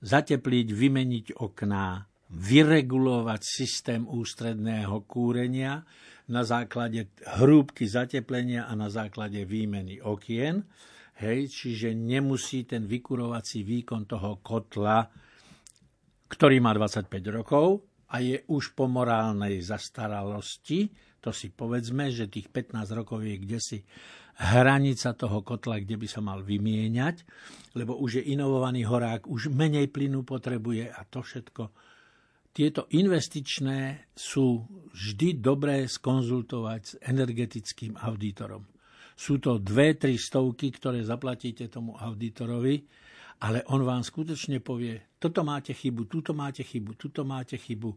Zatepliť, 0.02 0.68
vymeniť 0.74 1.26
okná, 1.38 2.04
vyregulovať 2.32 3.42
systém 3.44 4.02
ústredného 4.08 5.06
kúrenia 5.06 5.86
na 6.32 6.42
základe 6.48 7.12
hrúbky 7.38 7.86
zateplenia 7.86 8.66
a 8.66 8.74
na 8.74 8.88
základe 8.88 9.44
výmeny 9.44 10.00
okien. 10.00 10.64
Hej, 11.22 11.54
čiže 11.54 11.94
nemusí 11.94 12.66
ten 12.66 12.88
vykurovací 12.88 13.62
výkon 13.62 14.10
toho 14.10 14.42
kotla, 14.42 15.06
ktorý 16.32 16.58
má 16.64 16.74
25 16.74 17.12
rokov 17.30 17.86
a 18.10 18.24
je 18.24 18.42
už 18.50 18.74
po 18.74 18.90
morálnej 18.90 19.62
zastaralosti, 19.62 20.90
to 21.22 21.30
si 21.30 21.54
povedzme, 21.54 22.10
že 22.10 22.32
tých 22.32 22.50
15 22.50 22.98
rokov 22.98 23.22
je 23.22 23.36
kde 23.38 23.60
si 23.62 23.78
hranica 24.42 25.14
toho 25.14 25.46
kotla, 25.46 25.78
kde 25.78 26.02
by 26.02 26.08
sa 26.10 26.22
mal 26.26 26.42
vymieňať, 26.42 27.22
lebo 27.78 27.94
už 28.02 28.22
je 28.22 28.34
inovovaný 28.34 28.90
horák, 28.90 29.30
už 29.30 29.54
menej 29.54 29.94
plynu 29.94 30.26
potrebuje 30.26 30.90
a 30.90 31.02
to 31.06 31.22
všetko. 31.22 31.70
Tieto 32.52 32.90
investičné 32.92 34.12
sú 34.12 34.66
vždy 34.92 35.40
dobré 35.40 35.88
skonzultovať 35.88 36.82
s 36.84 36.94
energetickým 37.00 37.96
auditorom. 37.96 38.68
Sú 39.16 39.38
to 39.38 39.62
dve, 39.62 39.96
tri 39.96 40.18
stovky, 40.18 40.74
ktoré 40.74 41.06
zaplatíte 41.06 41.70
tomu 41.70 41.96
auditorovi, 41.96 42.82
ale 43.46 43.62
on 43.70 43.86
vám 43.86 44.02
skutočne 44.02 44.60
povie, 44.60 45.18
toto 45.22 45.46
máte 45.46 45.72
chybu, 45.72 46.10
tuto 46.10 46.34
máte 46.34 46.66
chybu, 46.66 46.98
tuto 46.98 47.22
máte 47.24 47.56
chybu. 47.56 47.94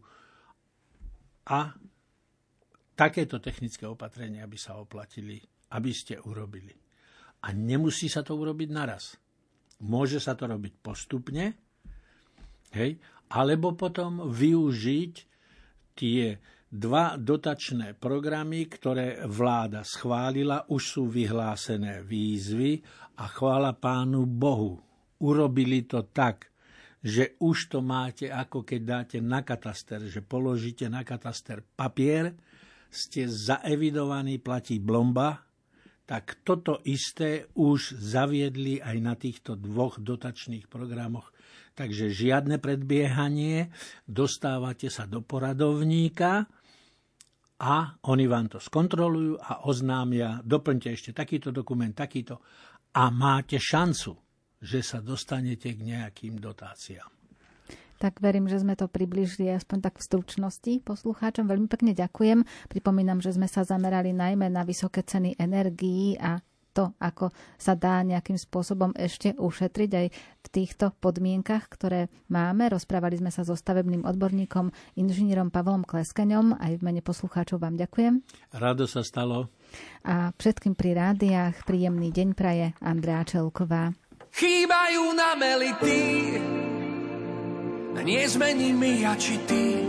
A 1.49 1.73
takéto 2.95 3.41
technické 3.41 3.89
opatrenia 3.89 4.45
by 4.45 4.57
sa 4.57 4.77
oplatili, 4.77 5.41
aby 5.73 5.91
ste 5.95 6.21
urobili. 6.21 6.73
A 7.45 7.53
nemusí 7.53 8.09
sa 8.09 8.21
to 8.21 8.37
urobiť 8.37 8.69
naraz. 8.69 9.17
Môže 9.85 10.21
sa 10.21 10.37
to 10.37 10.49
robiť 10.49 10.73
postupne, 10.81 11.55
hej, 12.73 12.97
alebo 13.31 13.73
potom 13.73 14.29
využiť 14.29 15.13
tie 15.95 16.37
Dva 16.75 17.15
dotačné 17.15 17.95
programy, 17.95 18.67
ktoré 18.67 19.23
vláda 19.23 19.87
schválila, 19.87 20.67
už 20.67 20.81
sú 20.83 21.03
vyhlásené 21.07 22.03
výzvy 22.03 22.83
a 23.15 23.31
chvála 23.31 23.79
pánu 23.79 24.27
Bohu. 24.27 24.83
Urobili 25.23 25.87
to 25.87 26.03
tak, 26.11 26.51
že 26.99 27.39
už 27.39 27.71
to 27.71 27.79
máte 27.79 28.27
ako 28.27 28.67
keď 28.67 28.81
dáte 28.83 29.17
na 29.23 29.39
kataster, 29.47 30.03
že 30.03 30.19
položíte 30.19 30.91
na 30.91 31.07
kataster 31.07 31.63
papier, 31.63 32.35
ste 32.91 33.23
zaevidovaní, 33.23 34.43
platí 34.43 34.75
blomba, 34.75 35.44
tak 36.05 36.45
toto 36.45 36.81
isté 36.85 37.49
už 37.57 37.97
zaviedli 37.97 38.77
aj 38.81 38.97
na 39.01 39.17
týchto 39.17 39.57
dvoch 39.57 39.97
dotačných 39.97 40.69
programoch. 40.69 41.33
Takže 41.75 42.13
žiadne 42.13 42.61
predbiehanie, 42.61 43.73
dostávate 44.07 44.87
sa 44.87 45.09
do 45.09 45.19
poradovníka, 45.19 46.47
a 47.55 47.95
oni 48.11 48.27
vám 48.27 48.51
to 48.51 48.59
skontrolujú 48.59 49.39
a 49.39 49.63
oznámia, 49.63 50.43
doplňte 50.43 50.91
ešte 50.91 51.15
takýto 51.15 51.55
dokument, 51.55 51.95
takýto 51.95 52.43
a 52.91 53.07
máte 53.07 53.55
šancu, 53.55 54.11
že 54.59 54.83
sa 54.83 54.99
dostanete 54.99 55.71
k 55.71 55.79
nejakým 55.79 56.35
dotáciám. 56.35 57.14
Tak 57.97 58.19
verím, 58.19 58.51
že 58.51 58.59
sme 58.59 58.75
to 58.75 58.91
približili 58.91 59.51
aspoň 59.55 59.91
tak 59.91 59.95
v 59.99 60.05
stručnosti 60.05 60.73
poslucháčom. 60.83 61.47
Veľmi 61.47 61.71
pekne 61.71 61.95
ďakujem. 61.95 62.43
Pripomínam, 62.67 63.23
že 63.23 63.31
sme 63.31 63.47
sa 63.47 63.63
zamerali 63.63 64.11
najmä 64.11 64.51
na 64.51 64.67
vysoké 64.67 65.01
ceny 65.03 65.39
energií 65.39 66.19
a 66.19 66.43
to, 66.75 66.91
ako 66.99 67.31
sa 67.55 67.79
dá 67.79 68.03
nejakým 68.03 68.35
spôsobom 68.35 68.91
ešte 68.99 69.31
ušetriť 69.39 69.91
aj 69.95 70.07
v 70.11 70.47
týchto 70.51 70.91
podmienkach, 70.99 71.71
ktoré 71.71 72.11
máme. 72.27 72.67
Rozprávali 72.67 73.15
sme 73.15 73.31
sa 73.31 73.47
so 73.47 73.55
stavebným 73.55 74.03
odborníkom, 74.03 74.75
inžinierom 74.99 75.55
Pavlom 75.55 75.87
Kleskeňom. 75.87 76.59
Aj 76.59 76.75
v 76.75 76.83
mene 76.83 76.99
poslucháčov 76.99 77.63
vám 77.63 77.79
ďakujem. 77.79 78.19
Rado 78.51 78.91
sa 78.91 79.07
stalo. 79.07 79.47
A 80.03 80.35
všetkým 80.35 80.75
pri 80.75 80.99
rádiách 80.99 81.63
príjemný 81.63 82.11
deň 82.11 82.35
praje 82.35 82.75
Andrea 82.83 83.23
Čelková. 83.23 83.95
Chýbajú 84.35 85.15
na 85.15 85.31
nie 88.03 88.23
sme 88.27 88.51
nimi 88.51 89.05
ja 89.05 89.15
či 89.15 89.39
ty. 89.47 89.85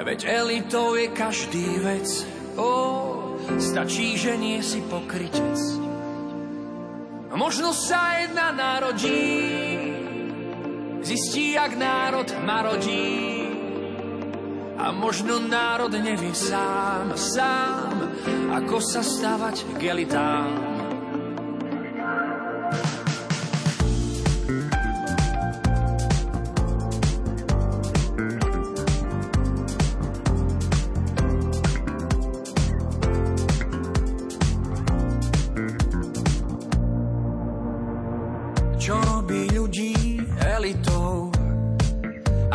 Veď 0.00 0.20
elitou 0.24 0.96
je 0.96 1.12
každý 1.12 1.68
vec, 1.84 2.08
oh, 2.56 3.20
Stačí, 3.58 4.14
že 4.14 4.36
nie 4.36 4.60
si 4.62 4.84
pokrytec. 4.84 5.58
Možno 7.34 7.72
sa 7.72 8.20
jedna 8.20 8.52
narodí, 8.52 9.26
zistí, 11.00 11.56
jak 11.56 11.72
národ 11.74 12.28
marodí. 12.44 13.48
A 14.80 14.92
možno 14.92 15.40
národ 15.40 15.92
nevie 15.92 16.32
sám, 16.32 17.16
sám, 17.16 17.96
ako 18.54 18.76
sa 18.80 19.00
stavať 19.04 19.76
k 19.76 19.80
elitám. 19.92 20.79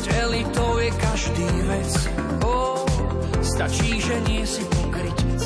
Veď 0.00 0.16
elitou 0.16 0.80
je 0.80 0.90
každý 0.96 1.50
vec. 1.68 1.92
Oh, 2.40 2.88
stačí, 3.44 4.00
že 4.00 4.16
nie 4.24 4.48
si 4.48 4.64
pokrytec. 4.64 5.44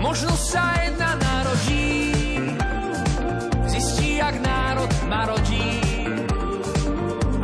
Možno 0.00 0.32
sa 0.32 0.80
jedna 0.88 1.12
narodí, 1.12 2.08
zistí, 3.68 4.16
jak 4.16 4.32
národ 4.40 4.88
marodí. 5.12 5.76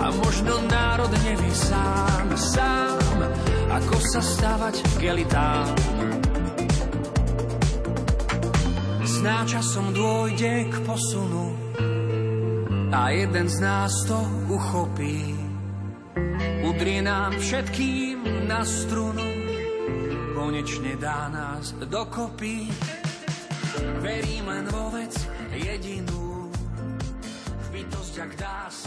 A 0.01 0.09
možno 0.09 0.57
národ 0.73 1.13
nevie 1.21 1.53
sám, 1.53 2.33
sám, 2.33 3.21
ako 3.77 3.97
sa 4.17 4.25
stávať 4.25 4.89
k 4.97 5.21
elitám. 5.21 5.69
Zná 9.05 9.45
časom 9.45 9.93
dôjde 9.93 10.73
k 10.73 10.75
posunu, 10.81 11.66
a 12.97 13.11
jeden 13.13 13.49
z 13.49 13.61
nás 13.61 13.93
to 14.09 14.17
uchopí. 14.49 15.37
Udrie 16.65 17.05
nám 17.05 17.37
všetkým 17.37 18.49
na 18.49 18.65
strunu, 18.65 19.29
konečne 20.33 20.97
dá 20.97 21.29
nás 21.29 21.77
dokopy. 21.77 22.73
Verím 24.01 24.49
len 24.49 24.65
vo 24.73 24.89
vec 24.97 25.13
jedinú, 25.53 26.49
bytosť, 27.69 28.15
ak 28.25 28.33
dá 28.41 28.65
sa. 28.73 28.86